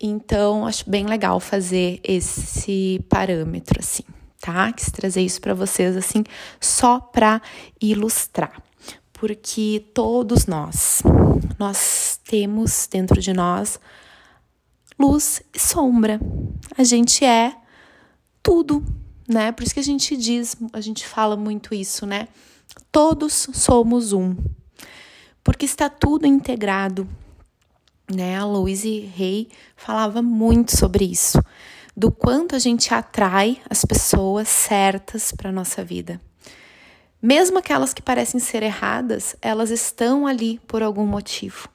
Então, 0.00 0.66
acho 0.66 0.88
bem 0.90 1.06
legal 1.06 1.38
fazer 1.38 2.00
esse 2.02 3.00
parâmetro 3.08 3.78
assim 3.78 4.02
tá? 4.42 4.72
Quis 4.72 4.90
trazer 4.90 5.22
isso 5.22 5.40
para 5.40 5.54
vocês 5.54 5.96
assim, 5.96 6.24
só 6.60 6.98
para 6.98 7.40
ilustrar. 7.80 8.60
Porque 9.12 9.86
todos 9.94 10.46
nós, 10.46 11.00
nós 11.58 12.20
temos 12.24 12.88
dentro 12.90 13.20
de 13.20 13.32
nós 13.32 13.78
luz 14.98 15.42
e 15.54 15.58
sombra. 15.58 16.20
A 16.76 16.82
gente 16.82 17.24
é 17.24 17.54
tudo, 18.42 18.84
né? 19.28 19.52
Por 19.52 19.62
isso 19.62 19.74
que 19.74 19.80
a 19.80 19.84
gente 19.84 20.16
diz, 20.16 20.56
a 20.72 20.80
gente 20.80 21.06
fala 21.06 21.36
muito 21.36 21.72
isso, 21.72 22.04
né? 22.04 22.26
Todos 22.90 23.48
somos 23.52 24.12
um. 24.12 24.34
Porque 25.44 25.64
está 25.64 25.88
tudo 25.88 26.26
integrado, 26.26 27.08
né? 28.12 28.38
A 28.38 28.44
Louise 28.44 29.08
Hay 29.16 29.48
falava 29.76 30.20
muito 30.20 30.76
sobre 30.76 31.04
isso 31.04 31.38
do 31.96 32.10
quanto 32.10 32.56
a 32.56 32.58
gente 32.58 32.92
atrai 32.92 33.60
as 33.68 33.84
pessoas 33.84 34.48
certas 34.48 35.32
para 35.32 35.50
a 35.50 35.52
nossa 35.52 35.84
vida. 35.84 36.20
Mesmo 37.20 37.58
aquelas 37.58 37.94
que 37.94 38.02
parecem 38.02 38.40
ser 38.40 38.62
erradas, 38.62 39.36
elas 39.40 39.70
estão 39.70 40.26
ali 40.26 40.58
por 40.66 40.82
algum 40.82 41.06
motivo 41.06 41.68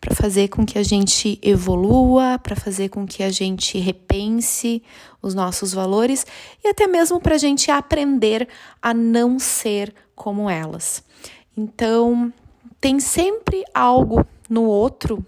para 0.00 0.14
fazer 0.14 0.48
com 0.48 0.64
que 0.64 0.78
a 0.78 0.82
gente 0.82 1.38
evolua, 1.42 2.38
para 2.38 2.56
fazer 2.56 2.88
com 2.88 3.06
que 3.06 3.22
a 3.22 3.30
gente 3.30 3.78
repense 3.78 4.82
os 5.20 5.34
nossos 5.34 5.74
valores 5.74 6.26
e 6.64 6.68
até 6.68 6.86
mesmo 6.86 7.20
para 7.20 7.34
a 7.34 7.38
gente 7.38 7.70
aprender 7.70 8.48
a 8.80 8.94
não 8.94 9.38
ser 9.38 9.94
como 10.14 10.48
elas. 10.48 11.04
Então, 11.56 12.32
tem 12.80 12.98
sempre 12.98 13.62
algo 13.74 14.26
no 14.48 14.64
outro 14.64 15.24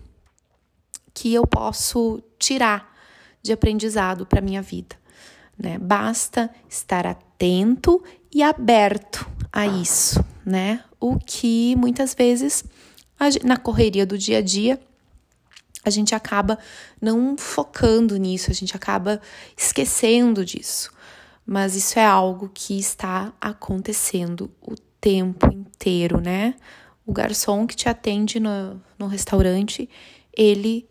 que 1.12 1.35
eu 1.35 1.46
posso 1.46 2.22
tirar 2.38 2.91
de 3.42 3.52
aprendizado 3.52 4.24
para 4.24 4.40
minha 4.40 4.62
vida. 4.62 4.96
Né? 5.59 5.78
Basta 5.78 6.50
estar 6.68 7.07
atento 7.07 8.02
e 8.33 8.42
aberto 8.42 9.28
a 9.52 9.66
isso, 9.66 10.24
né? 10.46 10.83
O 10.98 11.18
que 11.18 11.76
muitas 11.76 12.14
vezes 12.14 12.64
na 13.44 13.57
correria 13.57 14.07
do 14.07 14.16
dia 14.16 14.38
a 14.38 14.42
dia 14.42 14.81
a 15.85 15.90
gente 15.90 16.14
acaba 16.14 16.59
não 17.00 17.37
focando 17.37 18.16
nisso, 18.16 18.50
a 18.50 18.55
gente 18.55 18.74
acaba 18.74 19.20
esquecendo 19.57 20.44
disso. 20.44 20.92
Mas 21.44 21.74
isso 21.74 21.98
é 21.98 22.07
algo 22.07 22.50
que 22.55 22.78
está 22.78 23.33
acontecendo 23.40 24.50
o 24.61 24.76
tempo 25.00 25.52
inteiro, 25.52 26.20
né? 26.20 26.55
O 27.05 27.12
garçom 27.12 27.66
que 27.66 27.74
te 27.74 27.88
atende 27.88 28.38
no, 28.38 28.81
no 28.96 29.09
restaurante, 29.09 29.90
ele 30.33 30.88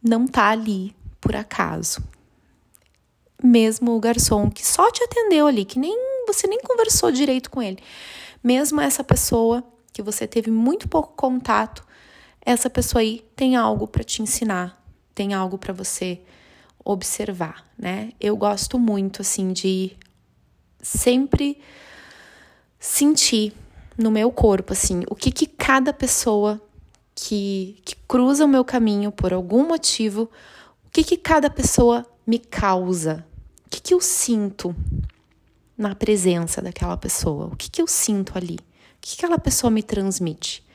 não 0.00 0.28
tá 0.28 0.50
ali 0.50 0.94
por 1.20 1.36
acaso. 1.36 2.02
Mesmo 3.42 3.96
o 3.96 4.00
garçom 4.00 4.50
que 4.50 4.66
só 4.66 4.90
te 4.90 5.02
atendeu 5.02 5.46
ali, 5.46 5.64
que 5.64 5.78
nem 5.78 5.96
você 6.26 6.46
nem 6.46 6.60
conversou 6.60 7.10
direito 7.10 7.50
com 7.50 7.62
ele. 7.62 7.78
Mesmo 8.42 8.80
essa 8.80 9.02
pessoa 9.02 9.64
que 9.92 10.02
você 10.02 10.26
teve 10.26 10.50
muito 10.50 10.88
pouco 10.88 11.14
contato, 11.14 11.84
essa 12.40 12.70
pessoa 12.70 13.02
aí 13.02 13.24
tem 13.36 13.56
algo 13.56 13.86
para 13.86 14.04
te 14.04 14.22
ensinar, 14.22 14.82
tem 15.14 15.34
algo 15.34 15.58
para 15.58 15.72
você 15.72 16.20
observar, 16.84 17.64
né? 17.78 18.12
Eu 18.20 18.36
gosto 18.36 18.78
muito 18.78 19.20
assim 19.22 19.52
de 19.52 19.96
sempre 20.80 21.60
sentir 22.78 23.52
no 23.96 24.10
meu 24.10 24.32
corpo 24.32 24.72
assim, 24.72 25.02
o 25.08 25.14
que 25.14 25.30
que 25.30 25.46
cada 25.46 25.92
pessoa 25.92 26.60
que, 27.14 27.78
que 27.84 27.94
cruza 28.08 28.46
o 28.46 28.48
meu 28.48 28.64
caminho 28.64 29.12
por 29.12 29.34
algum 29.34 29.66
motivo 29.68 30.30
o 30.90 30.92
que, 30.92 31.04
que 31.04 31.16
cada 31.16 31.48
pessoa 31.48 32.04
me 32.26 32.36
causa? 32.36 33.24
O 33.64 33.70
que, 33.70 33.80
que 33.80 33.94
eu 33.94 34.00
sinto 34.00 34.74
na 35.78 35.94
presença 35.94 36.60
daquela 36.60 36.96
pessoa? 36.96 37.46
O 37.46 37.54
que, 37.54 37.70
que 37.70 37.80
eu 37.80 37.86
sinto 37.86 38.36
ali? 38.36 38.56
O 38.56 39.00
que, 39.00 39.16
que 39.16 39.24
aquela 39.24 39.38
pessoa 39.38 39.70
me 39.70 39.84
transmite? 39.84 40.66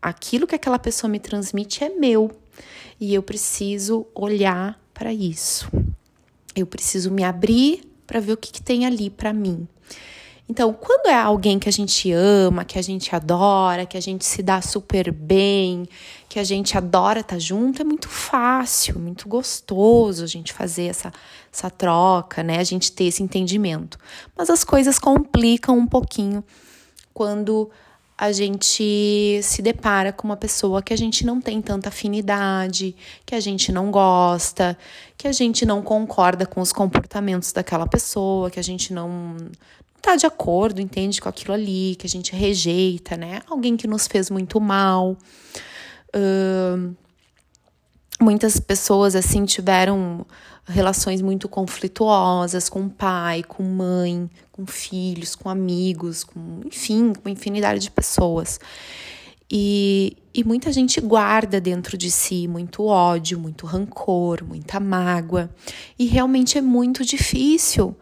Aquilo 0.00 0.46
que 0.46 0.54
aquela 0.54 0.78
pessoa 0.78 1.10
me 1.10 1.20
transmite 1.20 1.84
é 1.84 1.90
meu 1.90 2.30
e 2.98 3.12
eu 3.12 3.22
preciso 3.22 4.06
olhar 4.14 4.80
para 4.94 5.12
isso. 5.12 5.70
Eu 6.56 6.66
preciso 6.66 7.10
me 7.10 7.22
abrir 7.22 7.86
para 8.06 8.20
ver 8.20 8.32
o 8.32 8.38
que, 8.38 8.50
que 8.50 8.62
tem 8.62 8.86
ali 8.86 9.10
para 9.10 9.34
mim. 9.34 9.68
Então, 10.48 10.72
quando 10.72 11.06
é 11.06 11.14
alguém 11.14 11.58
que 11.58 11.68
a 11.68 11.72
gente 11.72 12.12
ama, 12.12 12.64
que 12.64 12.78
a 12.78 12.82
gente 12.82 13.14
adora, 13.14 13.86
que 13.86 13.96
a 13.96 14.00
gente 14.00 14.24
se 14.24 14.42
dá 14.42 14.60
super 14.60 15.10
bem, 15.10 15.86
que 16.28 16.38
a 16.38 16.44
gente 16.44 16.76
adora 16.76 17.20
estar 17.20 17.36
tá 17.36 17.38
junto, 17.38 17.80
é 17.80 17.84
muito 17.84 18.08
fácil, 18.08 18.98
muito 18.98 19.28
gostoso 19.28 20.24
a 20.24 20.26
gente 20.26 20.52
fazer 20.52 20.84
essa, 20.86 21.12
essa 21.52 21.70
troca, 21.70 22.42
né? 22.42 22.58
A 22.58 22.64
gente 22.64 22.92
ter 22.92 23.04
esse 23.04 23.22
entendimento. 23.22 23.98
Mas 24.36 24.50
as 24.50 24.64
coisas 24.64 24.98
complicam 24.98 25.78
um 25.78 25.86
pouquinho 25.86 26.44
quando 27.14 27.70
a 28.18 28.30
gente 28.30 29.40
se 29.42 29.62
depara 29.62 30.12
com 30.12 30.28
uma 30.28 30.36
pessoa 30.36 30.82
que 30.82 30.92
a 30.92 30.96
gente 30.96 31.24
não 31.24 31.40
tem 31.40 31.60
tanta 31.60 31.88
afinidade, 31.88 32.94
que 33.26 33.34
a 33.34 33.40
gente 33.40 33.72
não 33.72 33.90
gosta, 33.90 34.78
que 35.16 35.26
a 35.26 35.32
gente 35.32 35.66
não 35.66 35.82
concorda 35.82 36.46
com 36.46 36.60
os 36.60 36.72
comportamentos 36.72 37.52
daquela 37.52 37.86
pessoa, 37.86 38.50
que 38.50 38.60
a 38.60 38.62
gente 38.62 38.92
não 38.92 39.36
tá 40.02 40.16
de 40.16 40.26
acordo, 40.26 40.80
entende 40.80 41.20
com 41.20 41.28
aquilo 41.28 41.54
ali, 41.54 41.94
que 41.96 42.06
a 42.06 42.10
gente 42.10 42.34
rejeita, 42.34 43.16
né? 43.16 43.40
Alguém 43.48 43.76
que 43.76 43.86
nos 43.86 44.08
fez 44.08 44.28
muito 44.28 44.60
mal. 44.60 45.16
Uh, 46.14 46.94
muitas 48.20 48.58
pessoas 48.58 49.14
assim 49.14 49.44
tiveram 49.44 50.26
relações 50.66 51.22
muito 51.22 51.48
conflituosas 51.48 52.68
com 52.68 52.88
pai, 52.88 53.42
com 53.44 53.62
mãe, 53.62 54.28
com 54.50 54.66
filhos, 54.66 55.36
com 55.36 55.48
amigos, 55.48 56.24
com 56.24 56.60
enfim, 56.66 57.12
com 57.12 57.28
infinidade 57.28 57.80
de 57.80 57.90
pessoas. 57.90 58.60
E, 59.50 60.16
e 60.34 60.42
muita 60.42 60.72
gente 60.72 61.00
guarda 61.00 61.60
dentro 61.60 61.96
de 61.96 62.10
si 62.10 62.48
muito 62.48 62.86
ódio, 62.86 63.38
muito 63.38 63.66
rancor, 63.66 64.42
muita 64.42 64.80
mágoa. 64.80 65.50
E 65.98 66.06
realmente 66.06 66.58
é 66.58 66.62
muito 66.62 67.04
difícil 67.04 67.94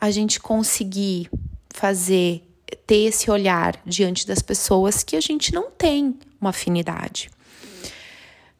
a 0.00 0.10
gente 0.10 0.38
conseguir 0.38 1.28
fazer, 1.70 2.42
ter 2.86 3.06
esse 3.06 3.30
olhar 3.30 3.80
diante 3.84 4.26
das 4.26 4.40
pessoas 4.40 5.02
que 5.02 5.16
a 5.16 5.20
gente 5.20 5.52
não 5.52 5.70
tem 5.70 6.16
uma 6.40 6.50
afinidade. 6.50 7.28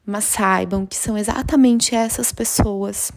Mas 0.04 0.24
saibam 0.24 0.84
que 0.84 0.96
são 0.96 1.16
exatamente 1.16 1.94
essas 1.94 2.32
pessoas 2.32 3.12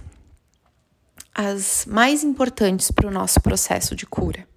as 1.33 1.85
mais 1.85 2.23
importantes 2.23 2.91
para 2.91 3.07
o 3.07 3.11
nosso 3.11 3.39
processo 3.41 3.95
de 3.95 4.05
cura. 4.05 4.47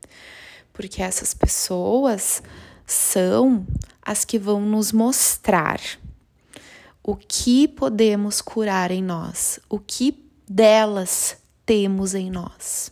Porque 0.73 1.03
essas 1.03 1.33
pessoas 1.33 2.43
são 2.85 3.65
as 4.03 4.25
que 4.25 4.39
vão 4.39 4.61
nos 4.61 4.93
mostrar 4.93 5.81
o 7.03 7.15
que 7.17 7.69
podemos 7.69 8.43
curar 8.43 8.91
em 8.91 9.03
nós, 9.03 9.61
o 9.69 9.79
que 9.79 10.27
delas 10.49 11.37
temos 11.65 12.15
em 12.15 12.31
nós. 12.31 12.91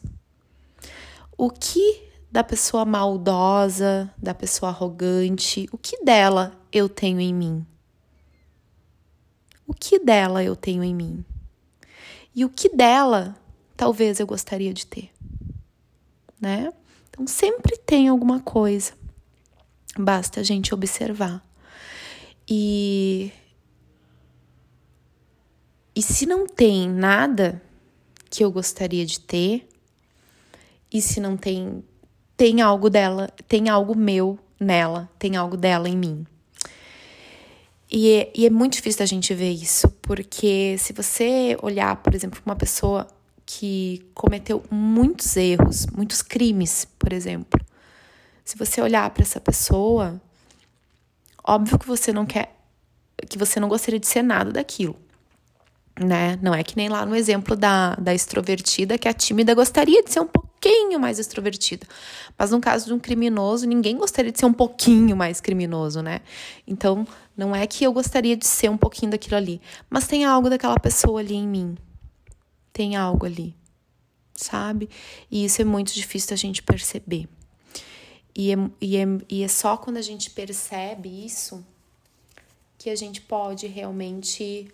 O 1.43 1.51
que 1.51 2.09
da 2.31 2.45
pessoa 2.45 2.85
maldosa, 2.85 4.15
da 4.17 4.33
pessoa 4.33 4.71
arrogante, 4.71 5.69
o 5.73 5.77
que 5.77 6.05
dela 6.05 6.57
eu 6.71 6.89
tenho 6.89 7.19
em 7.19 7.35
mim? 7.35 7.67
O 9.67 9.75
que 9.75 9.99
dela 9.99 10.45
eu 10.45 10.55
tenho 10.55 10.85
em 10.85 10.95
mim? 10.95 11.25
E 12.33 12.45
o 12.45 12.49
que 12.49 12.69
dela 12.69 13.35
talvez 13.77 14.21
eu 14.21 14.27
gostaria 14.29 14.73
de 14.73 14.87
ter, 14.87 15.11
né? 16.41 16.73
Então 17.11 17.27
sempre 17.27 17.77
tem 17.77 18.07
alguma 18.07 18.39
coisa. 18.39 18.93
Basta 19.99 20.39
a 20.39 20.43
gente 20.45 20.73
observar. 20.73 21.45
E 22.49 23.33
e 25.93 26.01
se 26.01 26.25
não 26.25 26.47
tem 26.47 26.89
nada 26.89 27.61
que 28.31 28.45
eu 28.45 28.53
gostaria 28.53 29.05
de 29.05 29.19
ter, 29.19 29.72
e 30.93 31.01
se 31.01 31.21
não 31.21 31.37
tem 31.37 31.85
tem 32.37 32.61
algo 32.61 32.91
dela, 32.91 33.31
tem 33.47 33.69
algo 33.69 33.97
meu 33.97 34.39
nela, 34.59 35.09
tem 35.19 35.37
algo 35.37 35.57
dela 35.57 35.89
em 35.89 35.97
mim. 35.97 36.27
E 37.91 38.11
é, 38.11 38.33
e 38.35 38.47
é 38.47 38.51
muito 38.51 38.75
difícil 38.75 39.03
a 39.03 39.07
gente 39.07 39.35
ver 39.35 39.51
isso, 39.51 39.89
porque 40.01 40.77
se 40.79 40.93
você 40.93 41.57
olhar, 41.63 41.95
por 41.97 42.15
exemplo, 42.15 42.41
uma 42.45 42.57
pessoa 42.57 43.07
que 43.45 44.05
cometeu 44.15 44.63
muitos 44.71 45.37
erros, 45.37 45.87
muitos 45.87 46.23
crimes, 46.23 46.87
por 46.99 47.13
exemplo, 47.13 47.61
se 48.45 48.57
você 48.57 48.81
olhar 48.81 49.09
para 49.11 49.23
essa 49.23 49.41
pessoa, 49.41 50.21
óbvio 51.45 51.79
que 51.79 51.87
você 51.87 52.13
não 52.13 52.27
quer, 52.27 52.57
que 53.29 53.39
você 53.39 53.61
não 53.61 53.69
gostaria 53.69 54.01
de 54.01 54.07
ser 54.07 54.23
nada 54.23 54.51
daquilo 54.51 54.97
né? 56.01 56.39
Não 56.41 56.55
é 56.55 56.63
que 56.63 56.77
nem 56.77 56.89
lá 56.89 57.05
no 57.05 57.15
exemplo 57.15 57.57
da, 57.57 57.95
da 57.97 58.15
extrovertida, 58.15 58.99
que 58.99 59.09
a 59.09 59.13
tímida 59.13 59.55
gostaria 59.55 60.03
de 60.03 60.13
ser 60.13 60.21
um 60.21 60.27
pouquinho 60.63 61.01
mais 61.01 61.19
extrovertida. 61.19 61.87
Mas 62.39 62.53
no 62.53 62.61
caso 62.61 62.87
de 62.87 62.93
um 62.93 62.99
criminoso, 62.99 63.67
ninguém 63.67 63.97
gostaria 63.97 64.31
de 64.31 64.39
ser 64.39 64.47
um 64.47 64.53
pouquinho 64.53 65.17
mais 65.17 65.41
criminoso, 65.41 66.01
né? 66.01 66.21
Então, 66.67 67.07
não 67.37 67.55
é 67.55 67.67
que 67.67 67.85
eu 67.85 67.93
gostaria 67.93 68.37
de 68.37 68.47
ser 68.47 68.71
um 68.71 68.77
pouquinho 68.77 69.11
daquilo 69.11 69.37
ali, 69.37 69.61
mas 69.91 70.07
tem 70.07 70.25
algo 70.25 70.49
daquela 70.49 70.79
pessoa 70.79 71.19
ali 71.19 71.35
em 71.35 71.49
mim. 71.49 71.77
Tem 72.73 72.95
algo 72.95 73.27
ali, 73.27 73.57
sabe? 74.35 74.89
E 75.31 75.45
isso 75.45 75.61
é 75.61 75.65
muito 75.65 75.93
difícil 75.93 76.33
a 76.33 76.37
gente 76.37 76.63
perceber. 76.63 77.29
E 78.35 78.53
é, 78.53 78.57
e 78.81 78.97
é, 78.97 79.05
e 79.29 79.43
é 79.43 79.49
só 79.49 79.77
quando 79.77 79.97
a 79.97 80.03
gente 80.03 80.31
percebe 80.31 81.27
isso 81.27 81.65
que 82.79 82.89
a 82.89 82.97
gente 82.97 83.21
pode 83.21 83.67
realmente 83.67 84.73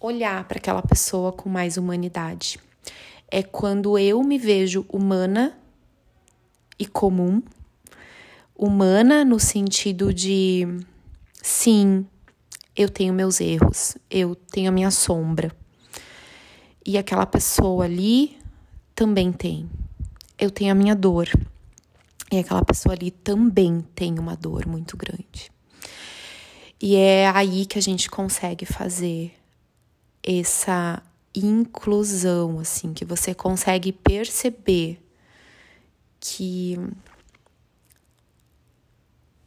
olhar 0.00 0.44
para 0.44 0.58
aquela 0.58 0.82
pessoa 0.82 1.30
com 1.30 1.48
mais 1.48 1.76
humanidade. 1.76 2.58
É 3.30 3.42
quando 3.42 3.98
eu 3.98 4.22
me 4.22 4.38
vejo 4.38 4.84
humana 4.88 5.56
e 6.78 6.86
comum, 6.86 7.42
humana 8.56 9.24
no 9.24 9.38
sentido 9.38 10.12
de 10.12 10.66
sim, 11.40 12.06
eu 12.74 12.88
tenho 12.88 13.14
meus 13.14 13.40
erros, 13.40 13.96
eu 14.10 14.34
tenho 14.34 14.68
a 14.70 14.72
minha 14.72 14.90
sombra. 14.90 15.52
E 16.84 16.98
aquela 16.98 17.26
pessoa 17.26 17.84
ali 17.84 18.36
também 18.94 19.30
tem. 19.30 19.68
Eu 20.38 20.50
tenho 20.50 20.72
a 20.72 20.74
minha 20.74 20.94
dor. 20.94 21.28
E 22.32 22.38
aquela 22.38 22.64
pessoa 22.64 22.94
ali 22.94 23.10
também 23.10 23.84
tem 23.94 24.18
uma 24.18 24.34
dor 24.34 24.66
muito 24.66 24.96
grande. 24.96 25.50
E 26.80 26.96
é 26.96 27.28
aí 27.28 27.66
que 27.66 27.78
a 27.78 27.82
gente 27.82 28.08
consegue 28.08 28.64
fazer 28.64 29.34
essa 30.22 31.02
inclusão, 31.34 32.58
assim, 32.58 32.92
que 32.92 33.04
você 33.04 33.34
consegue 33.34 33.92
perceber 33.92 35.00
que 36.18 36.78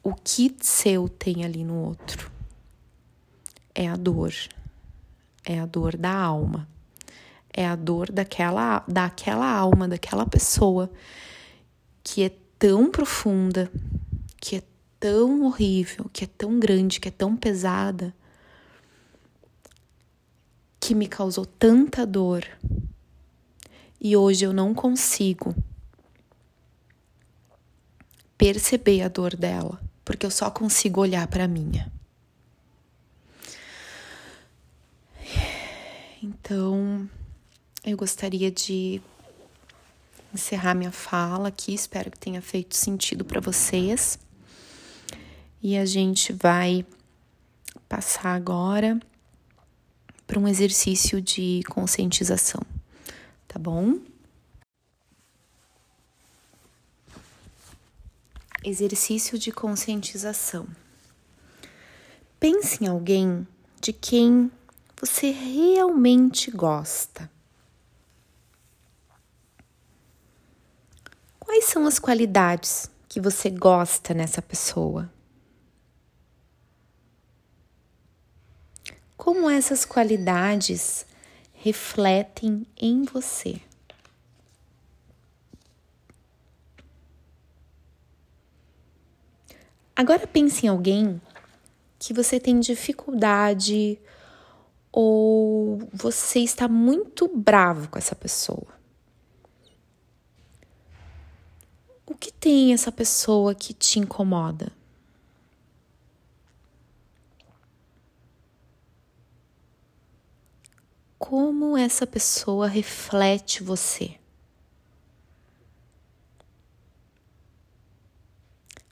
o 0.02 0.14
que 0.14 0.56
seu 0.62 1.08
tem 1.08 1.46
ali 1.46 1.64
no 1.64 1.76
outro 1.76 2.32
é 3.76 3.88
a 3.88 3.96
dor, 3.96 4.34
é 5.46 5.60
a 5.60 5.66
dor 5.66 5.98
da 5.98 6.14
alma, 6.14 6.68
é 7.54 7.66
a 7.68 7.76
dor 7.76 8.12
daquela, 8.12 8.84
daquela 8.88 9.50
alma, 9.50 9.88
daquela 9.88 10.26
pessoa 10.26 10.92
que 12.04 12.24
é 12.24 12.32
tão 12.58 12.90
profunda, 12.90 13.72
que 14.38 14.58
é 14.58 14.64
tão 15.00 15.44
horrível, 15.44 16.10
que 16.12 16.24
é 16.24 16.28
tão 16.28 16.60
grande, 16.60 17.00
que 17.00 17.08
é 17.08 17.12
tão 17.12 17.36
pesada 17.36 18.14
que 20.84 20.94
me 20.94 21.08
causou 21.08 21.46
tanta 21.46 22.06
dor 22.06 22.46
e 24.02 24.18
hoje 24.18 24.44
eu 24.44 24.52
não 24.52 24.74
consigo 24.74 25.56
perceber 28.38 29.02
a 29.02 29.08
dor 29.08 29.34
dela, 29.34 29.82
porque 30.04 30.26
eu 30.26 30.30
só 30.30 30.52
consigo 30.52 31.00
olhar 31.00 31.26
para 31.28 31.48
minha. 31.48 31.90
Então, 36.22 37.10
eu 37.86 37.96
gostaria 37.96 38.52
de 38.52 39.02
encerrar 40.34 40.76
minha 40.76 40.92
fala 40.92 41.48
aqui, 41.48 41.74
espero 41.74 42.12
que 42.12 42.20
tenha 42.20 42.42
feito 42.42 42.76
sentido 42.76 43.24
para 43.24 43.40
vocês. 43.40 44.20
E 45.62 45.78
a 45.78 45.86
gente 45.86 46.34
vai 46.34 46.86
passar 47.88 48.36
agora 48.36 49.00
para 50.26 50.40
um 50.40 50.48
exercício 50.48 51.22
de 51.22 51.62
conscientização, 51.70 52.62
tá 53.48 53.60
bom? 53.60 54.00
Exercício 58.64 59.38
de 59.38 59.52
conscientização. 59.52 60.68
Pense 62.40 62.84
em 62.84 62.88
alguém 62.88 63.48
de 63.80 63.92
quem 63.92 64.50
você 65.00 65.32
realmente 65.32 66.50
gosta. 66.50 67.30
Quais 71.40 71.66
são 71.66 71.86
as 71.86 72.00
qualidades 72.00 72.90
que 73.08 73.20
você 73.22 73.50
gosta 73.50 74.14
nessa 74.14 74.42
pessoa? 74.42 75.13
Como 79.24 79.50
essas 79.50 79.86
qualidades 79.86 81.06
refletem 81.54 82.68
em 82.76 83.04
você. 83.04 83.62
Agora 89.96 90.28
pense 90.28 90.66
em 90.66 90.70
alguém 90.70 91.22
que 91.98 92.14
você 92.14 92.38
tem 92.38 92.60
dificuldade 92.60 93.98
ou 94.92 95.88
você 95.94 96.40
está 96.40 96.68
muito 96.68 97.32
bravo 97.34 97.88
com 97.88 97.98
essa 97.98 98.18
pessoa. 98.18 98.68
O 102.06 102.14
que 102.14 102.30
tem 102.30 102.74
essa 102.74 102.92
pessoa 102.92 103.56
que 103.56 103.74
te 103.74 104.00
incomoda? 104.00 104.70
Como 111.24 111.78
essa 111.78 112.06
pessoa 112.06 112.68
reflete 112.68 113.64
você. 113.64 114.20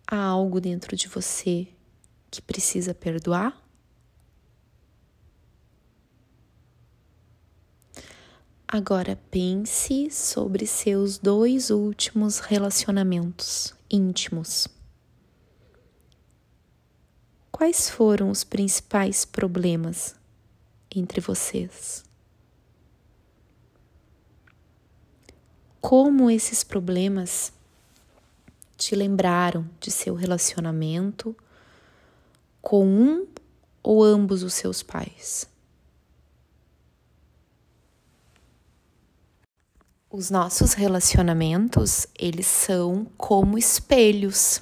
Há 0.08 0.16
algo 0.16 0.62
dentro 0.62 0.96
de 0.96 1.10
você 1.10 1.68
que 2.32 2.42
precisa 2.42 2.94
perdoar? 2.94 3.62
Agora 8.66 9.20
pense 9.30 10.10
sobre 10.10 10.66
seus 10.66 11.18
dois 11.18 11.70
últimos 11.70 12.40
relacionamentos 12.40 13.76
íntimos. 13.90 14.70
Quais 17.52 17.90
foram 17.90 18.30
os 18.30 18.46
principais 18.46 19.26
problemas 19.26 20.16
entre 20.96 21.20
vocês? 21.20 22.10
Como 25.82 26.30
esses 26.30 26.64
problemas 26.64 27.52
te 28.78 28.96
lembraram 28.96 29.68
de 29.80 29.92
seu 29.92 30.14
relacionamento 30.14 31.36
com 32.62 32.88
um 32.88 33.28
ou 33.84 34.04
ambos 34.04 34.44
os 34.44 34.54
seus 34.54 34.84
pais. 34.84 35.50
Os 40.10 40.30
nossos 40.30 40.74
relacionamentos, 40.74 42.06
eles 42.20 42.46
são 42.46 43.08
como 43.18 43.58
espelhos. 43.58 44.62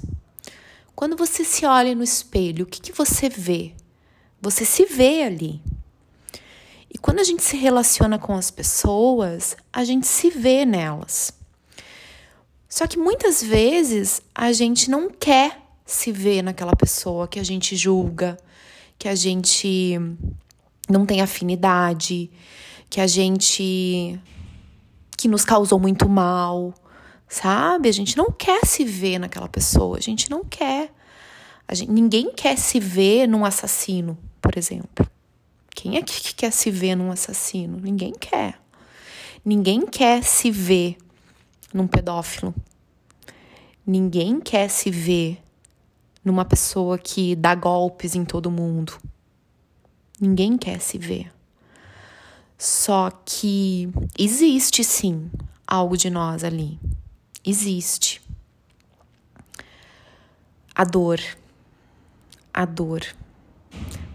Quando 0.96 1.18
você 1.18 1.44
se 1.44 1.66
olha 1.66 1.96
no 1.96 2.04
espelho, 2.04 2.66
o 2.66 2.68
que, 2.68 2.80
que 2.80 2.92
você 2.92 3.28
vê? 3.28 3.74
Você 4.40 4.64
se 4.64 4.86
vê 4.86 5.24
ali. 5.24 5.62
Quando 7.02 7.20
a 7.20 7.24
gente 7.24 7.44
se 7.44 7.56
relaciona 7.56 8.20
com 8.20 8.36
as 8.36 8.52
pessoas, 8.52 9.56
a 9.72 9.84
gente 9.84 10.06
se 10.06 10.30
vê 10.30 10.66
nelas. 10.66 11.34
Só 12.68 12.86
que 12.86 13.00
muitas 13.00 13.42
vezes 13.42 14.22
a 14.36 14.52
gente 14.52 14.90
não 14.90 15.10
quer 15.10 15.60
se 15.86 16.12
ver 16.12 16.44
naquela 16.44 16.76
pessoa 16.76 17.28
que 17.28 17.40
a 17.40 17.44
gente 17.44 17.76
julga, 17.76 18.38
que 18.98 19.08
a 19.08 19.16
gente 19.16 20.00
não 20.88 21.06
tem 21.06 21.22
afinidade, 21.22 22.30
que 22.90 23.02
a 23.02 23.08
gente 23.08 24.20
que 25.18 25.28
nos 25.28 25.44
causou 25.44 25.80
muito 25.80 26.08
mal, 26.08 26.74
sabe? 27.28 27.90
A 27.90 27.92
gente 27.92 28.16
não 28.16 28.32
quer 28.32 28.66
se 28.66 28.86
ver 28.86 29.20
naquela 29.20 29.50
pessoa, 29.50 29.98
a 29.98 30.02
gente 30.02 30.30
não 30.30 30.46
quer. 30.46 30.94
Gente, 31.72 31.92
ninguém 31.92 32.32
quer 32.32 32.58
se 32.58 32.80
ver 32.80 33.28
num 33.28 33.46
assassino, 33.46 34.18
por 34.42 34.58
exemplo. 34.58 35.06
Quem 35.82 35.96
é 35.96 36.02
que 36.02 36.36
quer 36.36 36.52
se 36.52 36.70
ver 36.70 36.94
num 36.94 37.10
assassino? 37.10 37.80
Ninguém 37.80 38.12
quer. 38.12 38.60
Ninguém 39.46 39.86
quer 39.86 40.26
se 40.26 40.52
ver 40.52 40.98
num 41.74 41.88
pedófilo. 41.88 42.54
Ninguém 43.88 44.42
quer 44.42 44.70
se 44.70 44.92
ver 44.92 45.42
numa 46.22 46.44
pessoa 46.44 46.98
que 46.98 47.34
dá 47.34 47.56
golpes 47.56 48.14
em 48.14 48.26
todo 48.26 48.52
mundo. 48.52 49.00
Ninguém 50.20 50.58
quer 50.58 50.82
se 50.82 50.98
ver. 50.98 51.32
Só 52.58 53.10
que 53.24 53.90
existe 54.18 54.84
sim 54.84 55.32
algo 55.66 55.96
de 55.96 56.10
nós 56.10 56.44
ali. 56.44 56.78
Existe. 57.42 58.22
A 60.76 60.84
dor. 60.84 61.22
A 62.54 62.66
dor. 62.66 63.02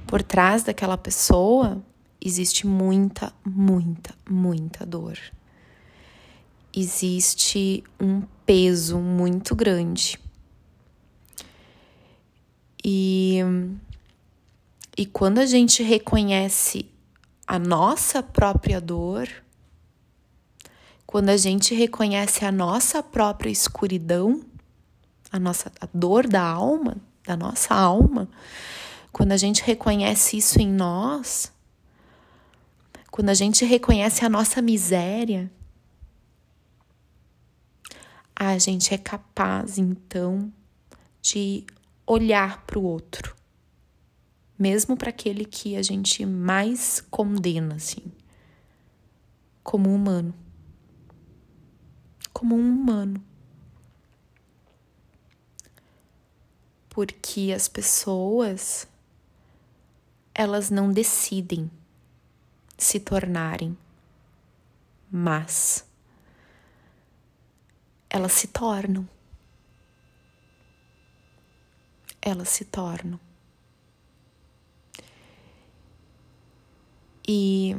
Por 0.06 0.22
trás 0.22 0.62
daquela 0.62 0.96
pessoa 0.96 1.82
existe 2.20 2.66
muita, 2.66 3.32
muita, 3.44 4.14
muita 4.28 4.86
dor 4.86 5.18
existe 6.76 7.84
um 8.00 8.22
peso 8.44 8.98
muito 8.98 9.54
grande. 9.54 10.18
E, 12.84 13.38
e 14.96 15.06
quando 15.06 15.38
a 15.38 15.46
gente 15.46 15.82
reconhece 15.82 16.86
a 17.46 17.58
nossa 17.58 18.22
própria 18.22 18.80
dor, 18.80 19.28
quando 21.06 21.28
a 21.28 21.36
gente 21.36 21.74
reconhece 21.74 22.44
a 22.44 22.50
nossa 22.50 23.02
própria 23.02 23.50
escuridão, 23.50 24.44
a 25.30 25.38
nossa 25.38 25.70
a 25.80 25.88
dor 25.94 26.26
da 26.26 26.42
alma, 26.42 26.96
da 27.24 27.36
nossa 27.36 27.74
alma, 27.74 28.28
quando 29.14 29.30
a 29.30 29.36
gente 29.36 29.62
reconhece 29.62 30.36
isso 30.36 30.60
em 30.60 30.68
nós, 30.68 31.52
quando 33.12 33.28
a 33.28 33.34
gente 33.34 33.64
reconhece 33.64 34.24
a 34.24 34.28
nossa 34.28 34.60
miséria, 34.60 35.48
a 38.34 38.58
gente 38.58 38.92
é 38.92 38.98
capaz 38.98 39.78
então 39.78 40.52
de 41.22 41.64
olhar 42.04 42.66
para 42.66 42.76
o 42.76 42.82
outro, 42.82 43.36
mesmo 44.58 44.96
para 44.96 45.10
aquele 45.10 45.44
que 45.44 45.76
a 45.76 45.82
gente 45.82 46.26
mais 46.26 47.00
condena, 47.08 47.76
assim, 47.76 48.02
como 49.62 49.90
um 49.90 49.94
humano. 49.94 50.34
Como 52.32 52.56
um 52.56 52.68
humano. 52.68 53.22
Porque 56.88 57.52
as 57.54 57.68
pessoas, 57.68 58.88
elas 60.34 60.70
não 60.70 60.92
decidem 60.92 61.70
se 62.76 62.98
tornarem 62.98 63.76
mas 65.16 65.86
elas 68.10 68.32
se 68.32 68.48
tornam. 68.48 69.08
Elas 72.20 72.48
se 72.48 72.64
tornam. 72.64 73.20
E, 77.28 77.76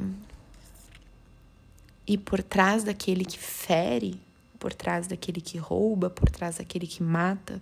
e 2.07 2.17
por 2.17 2.41
trás 2.41 2.85
daquele 2.85 3.25
que 3.25 3.37
fere, 3.37 4.21
por 4.57 4.73
trás 4.73 5.07
daquele 5.07 5.41
que 5.41 5.57
rouba, 5.57 6.09
por 6.09 6.29
trás 6.29 6.55
daquele 6.55 6.87
que 6.87 7.03
mata, 7.03 7.61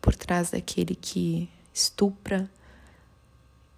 por 0.00 0.14
trás 0.14 0.52
daquele 0.52 0.94
que 0.94 1.50
estupra, 1.74 2.50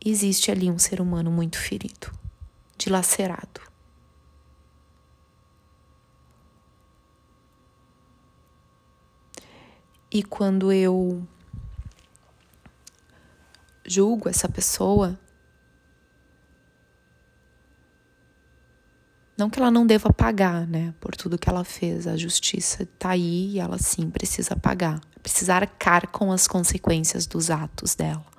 existe 0.05 0.51
ali 0.51 0.71
um 0.71 0.79
ser 0.79 1.01
humano 1.01 1.31
muito 1.31 1.59
ferido, 1.59 2.13
dilacerado. 2.77 3.61
E 10.11 10.23
quando 10.23 10.73
eu 10.73 11.27
julgo 13.85 14.29
essa 14.29 14.49
pessoa, 14.49 15.19
não 19.37 19.51
que 19.51 19.59
ela 19.59 19.71
não 19.71 19.87
deva 19.87 20.13
pagar, 20.13 20.67
né, 20.67 20.95
por 20.99 21.15
tudo 21.15 21.39
que 21.39 21.49
ela 21.49 21.63
fez, 21.63 22.07
a 22.07 22.17
justiça 22.17 22.89
tá 22.99 23.11
aí 23.11 23.53
e 23.53 23.59
ela 23.61 23.79
sim 23.79 24.11
precisa 24.11 24.57
pagar, 24.57 25.01
precisa 25.23 25.55
arcar 25.55 26.09
com 26.09 26.33
as 26.33 26.49
consequências 26.49 27.27
dos 27.27 27.51
atos 27.51 27.95
dela. 27.95 28.38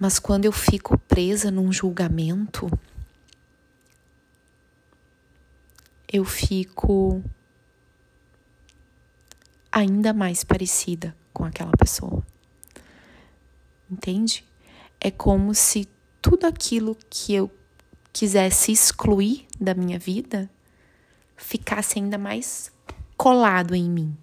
Mas 0.00 0.18
quando 0.18 0.46
eu 0.46 0.52
fico 0.52 0.96
presa 0.96 1.50
num 1.50 1.70
julgamento, 1.70 2.70
eu 6.10 6.24
fico 6.24 7.22
ainda 9.70 10.14
mais 10.14 10.42
parecida 10.42 11.14
com 11.34 11.44
aquela 11.44 11.72
pessoa. 11.72 12.26
Entende? 13.90 14.42
É 14.98 15.10
como 15.10 15.54
se 15.54 15.86
tudo 16.22 16.46
aquilo 16.46 16.96
que 17.10 17.34
eu 17.34 17.50
quisesse 18.10 18.72
excluir 18.72 19.46
da 19.60 19.74
minha 19.74 19.98
vida 19.98 20.48
ficasse 21.36 21.98
ainda 21.98 22.16
mais 22.16 22.72
colado 23.18 23.74
em 23.74 23.88
mim. 23.90 24.16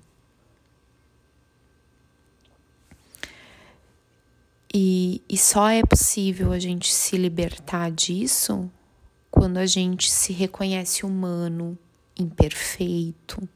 E, 4.79 5.23
e 5.27 5.35
só 5.35 5.69
é 5.69 5.81
possível 5.83 6.51
a 6.51 6.59
gente 6.59 6.93
se 6.93 7.17
libertar 7.17 7.89
disso 7.89 8.69
quando 9.31 9.57
a 9.57 9.65
gente 9.65 10.11
se 10.11 10.31
reconhece 10.31 11.03
humano, 11.03 11.75
imperfeito, 12.15 13.49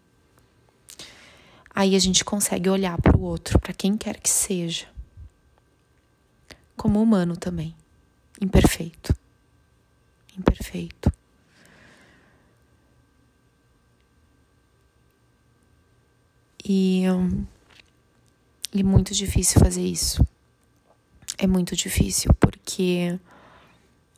aí 1.69 1.95
a 1.95 1.99
gente 1.99 2.26
consegue 2.26 2.72
olhar 2.72 2.99
para 2.99 3.15
o 3.15 3.22
outro, 3.22 3.59
para 3.59 3.72
quem 3.72 3.95
quer 3.95 4.19
que 4.19 4.32
seja, 4.32 4.88
como 6.76 6.99
humano 6.99 7.38
também, 7.38 7.76
imperfeito. 8.41 9.15
Imperfeito. 10.36 11.13
E, 16.65 17.03
e 18.74 18.80
é 18.80 18.84
muito 18.84 19.13
difícil 19.13 19.59
fazer 19.61 19.86
isso. 19.86 20.26
É 21.42 21.48
muito 21.48 21.76
difícil 21.76 22.32
porque 22.36 23.20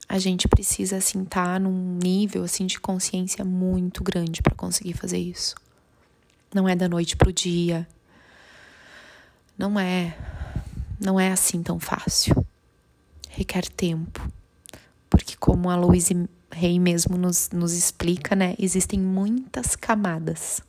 a 0.10 0.20
gente 0.20 0.46
precisa 0.46 0.98
assim 0.98 1.24
estar 1.24 1.54
tá 1.54 1.58
num 1.58 1.98
nível 1.98 2.44
assim 2.44 2.66
de 2.66 2.78
consciência 2.78 3.46
muito 3.46 4.04
grande 4.04 4.42
para 4.42 4.54
conseguir 4.54 4.92
fazer 4.92 5.20
isso. 5.20 5.56
Não 6.54 6.68
é 6.68 6.76
da 6.76 6.90
noite 6.90 7.16
pro 7.16 7.32
dia. 7.32 7.88
Não 9.58 9.80
é. 9.80 10.18
Não 11.00 11.18
é 11.18 11.32
assim 11.32 11.64
tão 11.64 11.80
fácil. 11.80 12.46
Requer 13.30 13.70
tempo. 13.70 14.30
Porque, 15.10 15.38
como 15.38 15.70
a 15.70 15.78
Louise 15.78 16.28
Rei 16.52 16.78
mesmo 16.78 17.18
nos, 17.18 17.50
nos 17.52 17.72
explica, 17.72 18.36
né? 18.36 18.54
Existem 18.60 19.00
muitas 19.00 19.78
camadas. 19.78 20.62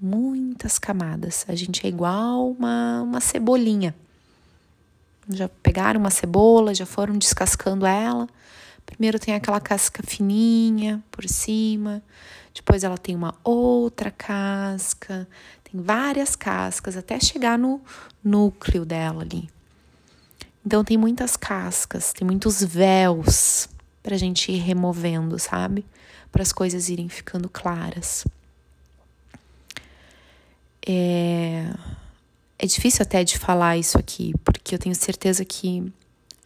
Muitas 0.00 0.78
camadas. 0.78 1.44
A 1.48 1.56
gente 1.56 1.84
é 1.84 1.88
igual 1.88 2.48
uma, 2.48 3.02
uma 3.02 3.20
cebolinha. 3.20 3.92
Já 5.28 5.48
pegaram 5.48 6.00
uma 6.00 6.10
cebola, 6.10 6.74
já 6.74 6.86
foram 6.86 7.16
descascando 7.16 7.84
ela. 7.84 8.26
Primeiro 8.86 9.18
tem 9.18 9.34
aquela 9.34 9.60
casca 9.60 10.02
fininha 10.02 11.02
por 11.10 11.28
cima, 11.28 12.02
depois 12.54 12.82
ela 12.82 12.96
tem 12.96 13.14
uma 13.14 13.34
outra 13.44 14.10
casca, 14.10 15.28
tem 15.62 15.80
várias 15.80 16.34
cascas 16.34 16.96
até 16.96 17.20
chegar 17.20 17.58
no 17.58 17.82
núcleo 18.24 18.86
dela 18.86 19.22
ali. 19.22 19.48
Então 20.64 20.82
tem 20.82 20.96
muitas 20.96 21.36
cascas, 21.36 22.12
tem 22.12 22.26
muitos 22.26 22.62
véus 22.62 23.68
para 24.02 24.14
a 24.14 24.18
gente 24.18 24.50
ir 24.50 24.58
removendo, 24.58 25.38
sabe? 25.38 25.84
Para 26.32 26.42
as 26.42 26.52
coisas 26.52 26.88
irem 26.88 27.08
ficando 27.08 27.48
claras. 27.48 28.26
É... 30.86 31.70
é 32.58 32.66
difícil 32.66 33.02
até 33.02 33.22
de 33.22 33.38
falar 33.38 33.76
isso 33.76 33.96
aqui, 33.96 34.34
porque 34.44 34.74
eu 34.74 34.78
tenho 34.78 34.94
certeza 34.94 35.44
que 35.44 35.92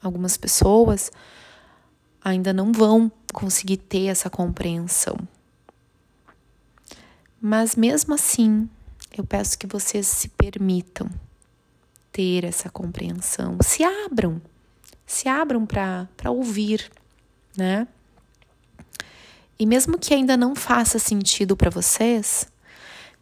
algumas 0.03 0.37
pessoas 0.37 1.11
ainda 2.23 2.53
não 2.53 2.73
vão 2.73 3.11
conseguir 3.33 3.79
ter 3.79 4.07
essa 4.07 4.29
compreensão. 4.29 5.17
Mas 7.41 7.75
mesmo 7.75 8.15
assim, 8.15 8.69
eu 9.17 9.25
peço 9.25 9.59
que 9.59 9.67
vocês 9.67 10.07
se 10.07 10.29
permitam 10.29 11.11
ter 12.13 12.45
essa 12.45 12.69
compreensão, 12.69 13.57
se 13.63 13.83
abram, 13.83 14.41
se 15.07 15.29
abram 15.29 15.67
para 15.67 16.31
ouvir, 16.31 16.91
né? 17.57 17.89
E 19.59 19.65
mesmo 19.65 19.99
que 19.99 20.13
ainda 20.13 20.37
não 20.37 20.55
faça 20.55 20.99
sentido 20.99 21.57
para 21.57 21.71
vocês, 21.71 22.47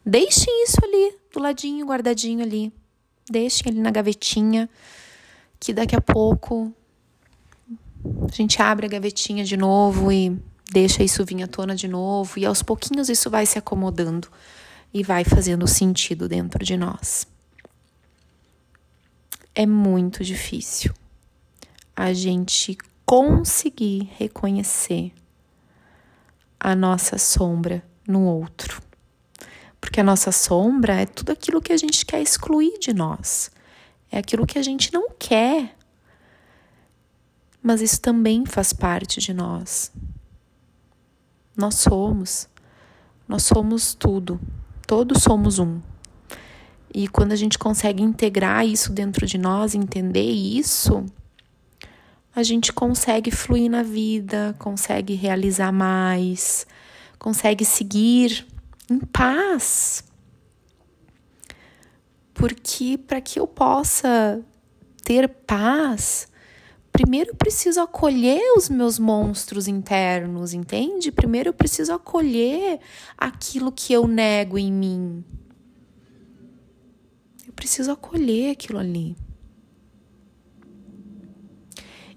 deixem 0.05 0.63
isso 0.63 0.77
ali, 0.83 1.17
do 1.33 1.39
ladinho, 1.39 1.85
guardadinho 1.85 2.43
ali. 2.43 2.71
Deixem 3.29 3.71
ali 3.71 3.79
na 3.79 3.91
gavetinha, 3.91 4.69
que 5.59 5.73
daqui 5.73 5.95
a 5.95 6.01
pouco 6.01 6.73
a 8.29 8.35
gente 8.35 8.61
abre 8.61 8.85
a 8.85 8.89
gavetinha 8.89 9.43
de 9.43 9.55
novo 9.55 10.11
e 10.11 10.37
deixa 10.71 11.03
isso 11.03 11.23
vir 11.25 11.43
à 11.43 11.47
tona 11.47 11.75
de 11.75 11.87
novo, 11.87 12.39
e 12.39 12.45
aos 12.45 12.63
pouquinhos 12.63 13.09
isso 13.09 13.29
vai 13.29 13.45
se 13.45 13.57
acomodando 13.57 14.27
e 14.93 15.03
vai 15.03 15.23
fazendo 15.23 15.67
sentido 15.67 16.27
dentro 16.27 16.63
de 16.63 16.75
nós. 16.75 17.27
É 19.53 19.65
muito 19.65 20.23
difícil 20.23 20.93
a 21.95 22.13
gente 22.13 22.77
conseguir 23.05 24.09
reconhecer 24.17 25.11
a 26.59 26.75
nossa 26.75 27.17
sombra 27.17 27.83
no 28.07 28.23
outro. 28.23 28.81
Porque 29.81 29.99
a 29.99 30.03
nossa 30.03 30.31
sombra 30.31 31.01
é 31.01 31.05
tudo 31.07 31.31
aquilo 31.31 31.61
que 31.61 31.73
a 31.73 31.77
gente 31.77 32.05
quer 32.05 32.21
excluir 32.21 32.77
de 32.79 32.93
nós. 32.93 33.49
É 34.11 34.19
aquilo 34.19 34.45
que 34.45 34.59
a 34.59 34.61
gente 34.61 34.93
não 34.93 35.09
quer. 35.17 35.75
Mas 37.61 37.81
isso 37.81 37.99
também 37.99 38.45
faz 38.45 38.71
parte 38.71 39.19
de 39.19 39.33
nós. 39.33 39.91
Nós 41.57 41.75
somos. 41.75 42.47
Nós 43.27 43.43
somos 43.43 43.95
tudo. 43.95 44.39
Todos 44.85 45.23
somos 45.23 45.57
um. 45.57 45.81
E 46.93 47.07
quando 47.07 47.31
a 47.31 47.35
gente 47.35 47.57
consegue 47.57 48.03
integrar 48.03 48.65
isso 48.65 48.91
dentro 48.91 49.25
de 49.25 49.37
nós, 49.37 49.73
entender 49.73 50.29
isso, 50.29 51.05
a 52.35 52.43
gente 52.43 52.71
consegue 52.73 53.31
fluir 53.31 53.69
na 53.71 53.81
vida, 53.81 54.55
consegue 54.59 55.13
realizar 55.13 55.71
mais, 55.71 56.67
consegue 57.17 57.63
seguir 57.63 58.45
em 58.91 58.99
paz. 58.99 60.03
Porque 62.33 62.97
para 62.97 63.21
que 63.21 63.39
eu 63.39 63.47
possa 63.47 64.43
ter 65.03 65.27
paz, 65.27 66.27
primeiro 66.91 67.31
eu 67.31 67.35
preciso 67.35 67.79
acolher 67.79 68.41
os 68.57 68.69
meus 68.69 68.97
monstros 68.99 69.67
internos, 69.67 70.53
entende? 70.53 71.11
Primeiro 71.11 71.49
eu 71.49 71.53
preciso 71.53 71.93
acolher 71.93 72.79
aquilo 73.17 73.71
que 73.71 73.93
eu 73.93 74.07
nego 74.07 74.57
em 74.57 74.71
mim. 74.71 75.23
Eu 77.47 77.53
preciso 77.53 77.91
acolher 77.91 78.51
aquilo 78.51 78.79
ali. 78.79 79.15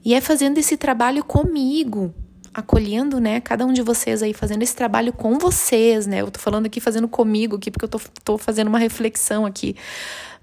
E 0.05 0.15
é 0.15 0.21
fazendo 0.21 0.59
esse 0.59 0.77
trabalho 0.77 1.25
comigo, 1.25 2.15
acolhendo, 2.55 3.21
né, 3.21 3.41
cada 3.41 3.67
um 3.67 3.73
de 3.73 3.83
vocês 3.83 4.23
aí, 4.23 4.33
fazendo 4.33 4.63
esse 4.63 4.77
trabalho 4.77 5.13
com 5.13 5.39
vocês, 5.39 6.07
né? 6.07 6.21
Eu 6.21 6.31
tô 6.31 6.39
falando 6.39 6.67
aqui, 6.67 6.81
fazendo 6.81 7.09
comigo 7.09 7.57
aqui, 7.57 7.71
porque 7.71 7.85
eu 7.85 7.89
tô, 7.89 8.01
tô 8.23 8.39
fazendo 8.39 8.69
uma 8.69 8.79
reflexão 8.79 9.45
aqui. 9.45 9.75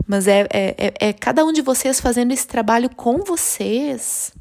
Mas 0.05 0.27
é, 0.27 0.47
é, 0.51 0.75
é, 0.77 0.93
é 1.09 1.13
cada 1.13 1.45
um 1.45 1.53
de 1.53 1.61
vocês 1.61 2.01
fazendo 2.01 2.31
esse 2.31 2.45
trabalho 2.45 2.89
com 2.89 3.19
vocês, 3.19 4.33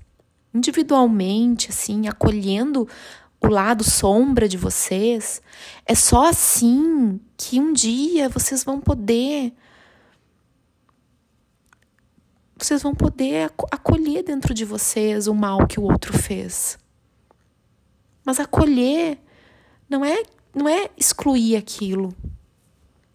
individualmente, 0.52 1.70
assim, 1.70 2.08
acolhendo 2.08 2.88
o 3.40 3.46
lado 3.46 3.84
sombra 3.84 4.48
de 4.48 4.56
vocês. 4.56 5.40
É 5.86 5.94
só 5.94 6.26
assim 6.26 7.20
que 7.36 7.60
um 7.60 7.72
dia 7.72 8.28
vocês 8.28 8.64
vão 8.64 8.80
poder 8.80 9.52
vocês 12.62 12.82
vão 12.82 12.94
poder 12.94 13.50
acolher 13.70 14.22
dentro 14.22 14.52
de 14.52 14.66
vocês 14.66 15.26
o 15.26 15.34
mal 15.34 15.66
que 15.66 15.80
o 15.80 15.82
outro 15.84 16.12
fez. 16.12 16.78
Mas 18.24 18.38
acolher 18.40 19.18
não 19.88 20.04
é 20.04 20.22
não 20.54 20.68
é 20.68 20.90
excluir 20.96 21.56
aquilo. 21.56 22.14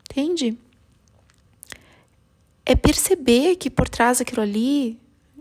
Entende? 0.10 0.58
É 2.66 2.76
perceber 2.76 3.58
que 3.58 3.70
por 3.70 3.90
trás 3.90 4.20
daquilo 4.20 4.42
ali 4.42 5.00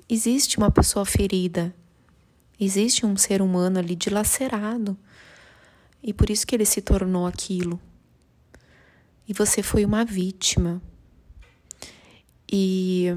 existe 0.09 0.59
uma 0.59 0.71
pessoa 0.71 1.05
ferida. 1.05 1.75
Existe 2.59 3.07
um 3.07 3.17
ser 3.17 3.41
humano 3.41 3.79
ali 3.79 3.95
dilacerado. 3.95 4.97
E 6.03 6.13
por 6.13 6.29
isso 6.29 6.47
que 6.47 6.55
ele 6.55 6.67
se 6.67 6.83
tornou 6.83 7.27
aquilo. 7.27 7.81
E 9.27 9.33
você 9.33 9.63
foi 9.63 9.85
uma 9.85 10.05
vítima. 10.05 10.83
E 12.51 13.09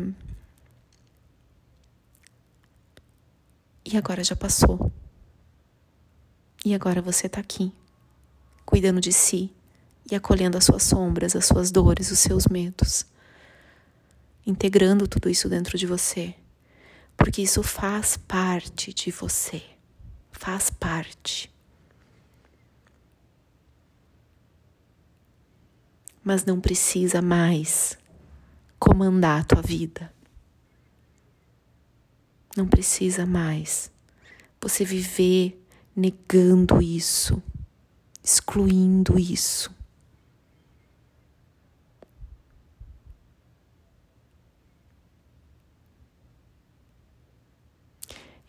E 3.90 3.96
agora 3.96 4.22
já 4.22 4.36
passou. 4.36 4.92
E 6.68 6.74
agora 6.76 7.02
você 7.02 7.28
está 7.28 7.40
aqui, 7.40 7.72
cuidando 8.66 9.00
de 9.00 9.14
si 9.14 9.50
e 10.12 10.14
acolhendo 10.14 10.58
as 10.58 10.66
suas 10.66 10.84
sombras, 10.84 11.34
as 11.34 11.46
suas 11.46 11.72
dores, 11.72 12.12
os 12.12 12.20
seus 12.20 12.46
medos. 12.48 13.06
Integrando 14.46 15.08
tudo 15.08 15.30
isso 15.30 15.48
dentro 15.48 15.78
de 15.78 15.88
você. 15.88 16.36
Porque 17.16 17.42
isso 17.42 17.64
faz 17.64 18.18
parte 18.18 18.94
de 18.94 19.12
você. 19.12 19.64
Faz 20.30 20.70
parte. 20.70 21.50
Mas 26.22 26.44
não 26.44 26.60
precisa 26.60 27.22
mais 27.22 27.98
comandar 28.78 29.40
a 29.40 29.46
tua 29.46 29.62
vida. 29.62 30.14
Não 32.58 32.68
precisa 32.68 33.26
mais 33.26 33.90
você 34.60 34.84
viver 34.84 35.57
negando 35.98 36.80
isso, 36.80 37.42
excluindo 38.24 39.18
isso. 39.18 39.76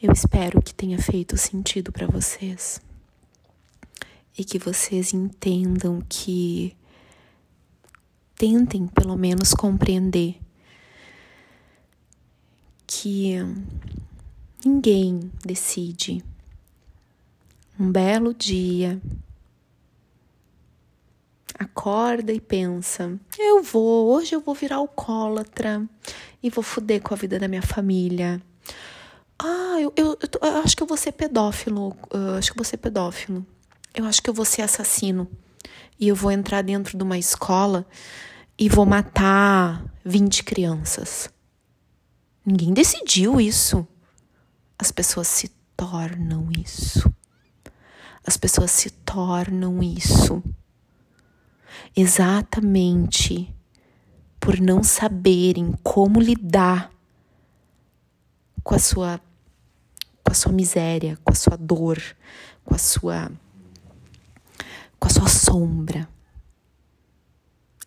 Eu 0.01 0.13
espero 0.13 0.61
que 0.61 0.75
tenha 0.75 0.99
feito 0.99 1.39
sentido 1.39 1.91
para 1.91 2.07
vocês 2.07 2.81
e 4.37 4.45
que 4.45 4.59
vocês 4.59 5.15
entendam 5.15 6.03
que 6.07 6.77
tentem 8.37 8.87
pelo 8.87 9.17
menos 9.17 9.55
compreender 9.55 10.39
que 12.87 13.37
ninguém 14.65 15.33
decide. 15.45 16.23
Um 17.81 17.93
belo 17.93 18.35
dia, 18.35 19.01
acorda 21.59 22.33
e 22.33 22.41
pensa: 22.41 23.19
eu 23.39 23.63
vou, 23.63 24.09
hoje 24.09 24.35
eu 24.35 24.41
vou 24.41 24.55
virar 24.55 24.77
alcoólatra 24.77 25.89
e 26.43 26.51
vou 26.51 26.65
foder 26.65 27.01
com 27.01 27.15
a 27.15 27.17
vida 27.17 27.39
da 27.39 27.47
minha 27.47 27.63
família. 27.63 28.43
Ah, 29.39 29.77
eu, 29.81 29.93
eu, 29.97 30.19
eu, 30.21 30.49
eu 30.49 30.57
acho 30.59 30.77
que 30.77 30.83
eu 30.83 30.87
vou 30.87 30.97
ser 30.97 31.13
pedófilo. 31.13 31.97
Acho 32.37 32.51
que 32.51 32.59
eu 32.59 32.63
vou 32.63 32.65
ser 32.65 32.79
pedófilo. 32.79 33.47
Eu 33.95 34.05
acho 34.05 34.21
que 34.21 34.29
eu 34.29 34.35
vou 34.35 34.45
ser 34.45 34.63
assassino. 34.63 35.29
E 36.01 36.09
eu 36.09 36.17
vou 36.17 36.33
entrar 36.33 36.63
dentro 36.63 36.97
de 36.97 37.05
uma 37.05 37.19
escola 37.19 37.87
e 38.59 38.69
vou 38.69 38.85
matar 38.85 39.85
20 40.05 40.43
crianças. 40.43 41.31
Ninguém 42.45 42.73
decidiu 42.73 43.41
isso. 43.41 43.87
As 44.77 44.91
pessoas 44.91 45.29
se 45.29 45.49
tornam 45.77 46.49
isso. 46.59 47.09
As 48.29 48.37
pessoas 48.37 48.73
se 48.73 48.91
tornam 48.91 49.83
isso. 49.83 50.45
Exatamente 51.97 53.57
por 54.39 54.61
não 54.61 54.83
saberem 54.83 55.73
como 55.83 56.21
lidar 56.21 56.93
com 58.63 58.75
a 58.75 58.79
sua 58.79 59.19
com 60.23 60.31
a 60.31 60.35
sua 60.35 60.53
miséria, 60.53 61.19
com 61.25 61.33
a 61.33 61.35
sua 61.35 61.57
dor, 61.57 61.99
com 62.67 62.75
a 62.75 62.79
sua 62.79 63.33
com 65.01 65.09
a 65.09 65.11
sua 65.11 65.29
sombra. 65.31 66.07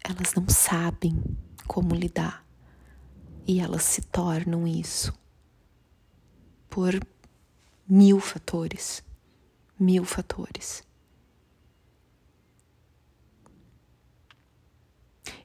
Elas 0.04 0.34
não 0.34 0.50
sabem 0.50 1.22
como 1.68 1.94
lidar 1.94 2.44
e 3.46 3.60
elas 3.60 3.84
se 3.84 4.02
tornam 4.02 4.68
isso 4.68 5.14
por 6.68 7.00
mil 7.88 8.20
fatores. 8.20 9.04
Mil 9.82 10.06
fatores. 10.06 10.84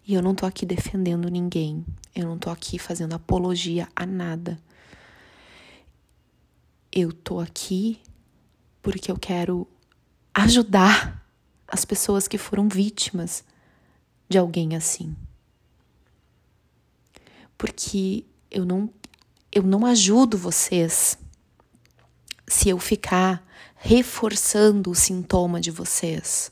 E 0.07 0.15
eu 0.15 0.23
não 0.23 0.35
tô 0.35 0.47
aqui 0.47 0.65
defendendo 0.65 1.29
ninguém, 1.29 1.85
eu 2.15 2.27
não 2.27 2.39
tô 2.39 2.51
aqui 2.51 2.79
fazendo 2.79 3.15
apologia 3.15 3.89
a 3.97 4.07
nada. 4.07 4.61
eu 6.97 7.13
tô 7.13 7.41
aqui 7.41 8.01
porque 8.81 9.11
eu 9.11 9.19
quero 9.19 9.69
ajudar 10.33 11.23
as 11.69 11.85
pessoas 11.85 12.27
que 12.27 12.39
foram 12.39 12.71
vítimas 12.71 13.45
de 14.27 14.39
alguém 14.39 14.75
assim. 14.75 15.15
Porque 17.59 18.25
eu 18.51 18.65
não 18.65 18.91
eu 19.53 19.63
não 19.63 19.85
ajudo 19.85 20.39
vocês 20.39 21.19
se 22.49 22.71
eu 22.71 22.79
ficar 22.79 23.47
reforçando 23.87 24.91
o 24.91 24.97
sintoma 24.97 25.61
de 25.61 25.71
vocês. 25.71 26.51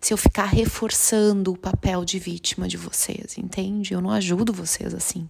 Se 0.00 0.14
eu 0.14 0.16
ficar 0.16 0.46
reforçando 0.46 1.52
o 1.52 1.58
papel 1.58 2.02
de 2.02 2.18
vítima 2.18 2.66
de 2.66 2.78
vocês, 2.78 3.36
entende? 3.36 3.92
Eu 3.92 4.00
não 4.00 4.10
ajudo 4.10 4.54
vocês 4.54 4.94
assim. 4.94 5.28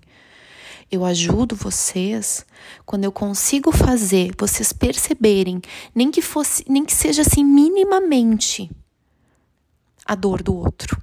Eu 0.88 1.04
ajudo 1.04 1.56
vocês 1.56 2.46
quando 2.84 3.02
eu 3.02 3.10
consigo 3.10 3.72
fazer 3.72 4.36
vocês 4.38 4.72
perceberem, 4.72 5.60
nem 5.92 6.12
que 6.12 6.22
fosse, 6.22 6.64
nem 6.68 6.84
que 6.84 6.94
seja 6.94 7.22
assim 7.22 7.44
minimamente 7.44 8.70
a 10.04 10.14
dor 10.14 10.44
do 10.44 10.54
outro. 10.54 11.02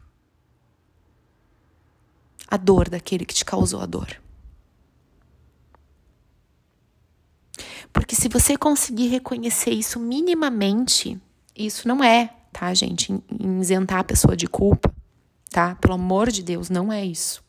A 2.48 2.56
dor 2.56 2.88
daquele 2.88 3.26
que 3.26 3.34
te 3.34 3.44
causou 3.44 3.82
a 3.82 3.86
dor. 3.86 4.23
Porque 7.94 8.16
se 8.16 8.28
você 8.28 8.58
conseguir 8.58 9.08
reconhecer 9.08 9.70
isso 9.70 10.00
minimamente, 10.00 11.22
isso 11.56 11.88
não 11.88 12.04
é, 12.04 12.34
tá, 12.52 12.74
gente, 12.74 13.14
isentar 13.40 14.00
a 14.00 14.04
pessoa 14.04 14.36
de 14.36 14.48
culpa, 14.48 14.94
tá? 15.52 15.76
Pelo 15.76 15.94
amor 15.94 16.32
de 16.32 16.42
Deus, 16.42 16.72
não 16.72 16.92
é 16.92 17.06
isso, 17.06 17.44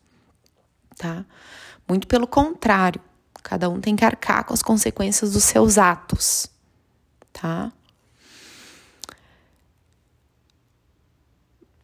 tá? 0.98 1.24
Muito 1.88 2.06
pelo 2.06 2.26
contrário, 2.26 3.00
cada 3.42 3.68
um 3.70 3.80
tem 3.80 3.96
que 3.96 4.04
arcar 4.04 4.44
com 4.44 4.52
as 4.52 4.62
consequências 4.62 5.32
dos 5.32 5.44
seus 5.44 5.78
atos, 5.78 6.46
tá? 7.32 7.72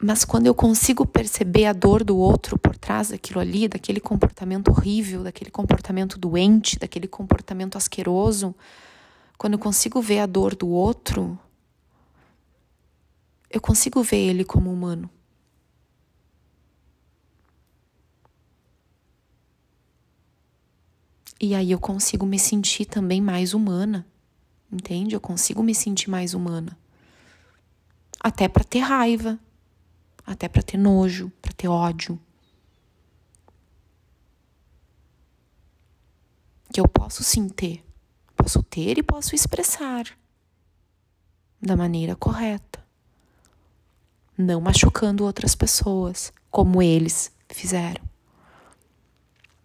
Mas 0.03 0.25
quando 0.25 0.47
eu 0.47 0.55
consigo 0.55 1.05
perceber 1.05 1.65
a 1.65 1.73
dor 1.73 2.03
do 2.03 2.17
outro 2.17 2.57
por 2.57 2.75
trás 2.75 3.09
daquilo 3.09 3.39
ali, 3.39 3.67
daquele 3.67 3.99
comportamento 3.99 4.69
horrível, 4.69 5.21
daquele 5.23 5.51
comportamento 5.51 6.17
doente, 6.17 6.79
daquele 6.79 7.07
comportamento 7.07 7.77
asqueroso, 7.77 8.55
quando 9.37 9.53
eu 9.53 9.59
consigo 9.59 10.01
ver 10.01 10.19
a 10.19 10.25
dor 10.25 10.55
do 10.55 10.67
outro, 10.67 11.37
eu 13.47 13.61
consigo 13.61 14.01
ver 14.01 14.17
ele 14.17 14.43
como 14.43 14.73
humano. 14.73 15.07
E 21.39 21.53
aí 21.53 21.71
eu 21.71 21.79
consigo 21.79 22.25
me 22.25 22.39
sentir 22.39 22.85
também 22.85 23.21
mais 23.21 23.53
humana. 23.53 24.05
Entende? 24.71 25.13
Eu 25.13 25.21
consigo 25.21 25.61
me 25.61 25.75
sentir 25.75 26.09
mais 26.09 26.33
humana. 26.33 26.75
Até 28.19 28.47
para 28.47 28.63
ter 28.63 28.79
raiva, 28.79 29.39
até 30.25 30.47
para 30.47 30.61
ter 30.61 30.77
nojo, 30.77 31.31
para 31.41 31.53
ter 31.53 31.67
ódio. 31.67 32.19
Que 36.73 36.79
eu 36.79 36.87
posso 36.87 37.23
sim 37.23 37.49
ter. 37.49 37.83
Posso 38.35 38.63
ter 38.63 38.97
e 38.97 39.03
posso 39.03 39.35
expressar 39.35 40.05
da 41.61 41.75
maneira 41.75 42.15
correta. 42.15 42.83
Não 44.37 44.59
machucando 44.59 45.23
outras 45.25 45.53
pessoas, 45.53 46.33
como 46.49 46.81
eles 46.81 47.31
fizeram. 47.49 48.03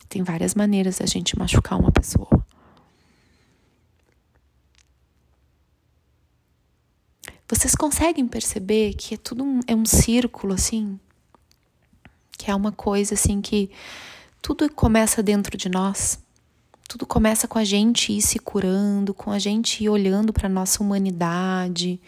Tem 0.09 0.23
várias 0.23 0.55
maneiras 0.55 0.99
da 0.99 1.07
gente 1.07 1.39
machucar 1.39 1.79
uma 1.81 1.91
pessoa. 1.91 2.46
Vocês 7.49 7.77
conseguem 7.77 8.27
perceber 8.27 8.95
que 8.95 9.15
é 9.15 9.17
tudo 9.17 9.45
um, 9.45 9.61
é 9.69 9.75
um 9.75 9.85
círculo 9.85 10.55
assim? 10.55 10.99
Que 12.37 12.51
é 12.51 12.55
uma 12.55 12.73
coisa 12.73 13.15
assim 13.15 13.41
que 13.41 13.71
tudo 14.43 14.69
começa 14.73 15.23
dentro 15.23 15.57
de 15.57 15.69
nós. 15.69 16.19
Tudo 16.89 17.07
começa 17.07 17.47
com 17.47 17.59
a 17.59 17.65
gente 17.65 18.13
ir 18.13 18.21
se 18.21 18.41
curando, 18.41 19.15
com 19.15 19.31
a 19.31 19.39
gente 19.39 19.85
ir 19.85 19.89
olhando 19.89 20.33
para 20.33 20.49
nossa 20.49 20.83
humanidade, 20.83 22.01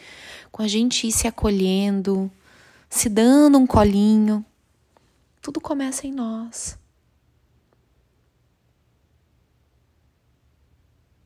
com 0.50 0.62
a 0.62 0.68
gente 0.68 1.06
ir 1.06 1.12
se 1.12 1.28
acolhendo, 1.28 2.30
se 2.90 3.08
dando 3.08 3.58
um 3.58 3.66
colinho. 3.66 4.44
Tudo 5.40 5.60
começa 5.60 6.04
em 6.06 6.12
nós. 6.12 6.76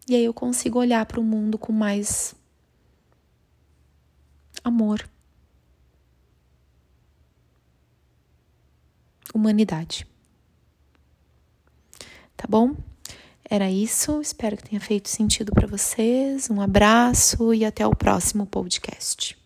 E 0.07 0.15
aí 0.15 0.25
eu 0.25 0.35
consigo 0.35 0.79
olhar 0.79 1.07
para 1.07 1.21
o 1.21 1.25
mundo 1.25 1.57
com 1.57 1.73
mais 1.73 2.35
amor, 4.63 5.09
humanidade. 9.35 10.07
Tá 12.37 12.47
bom? 12.49 12.75
Era 13.49 13.71
isso. 13.71 14.21
Espero 14.21 14.57
que 14.57 14.65
tenha 14.65 14.81
feito 14.81 15.09
sentido 15.09 15.53
para 15.53 15.67
vocês. 15.67 16.49
Um 16.51 16.61
abraço 16.61 17.53
e 17.53 17.65
até 17.65 17.87
o 17.87 17.95
próximo 17.95 18.47
podcast. 18.47 19.42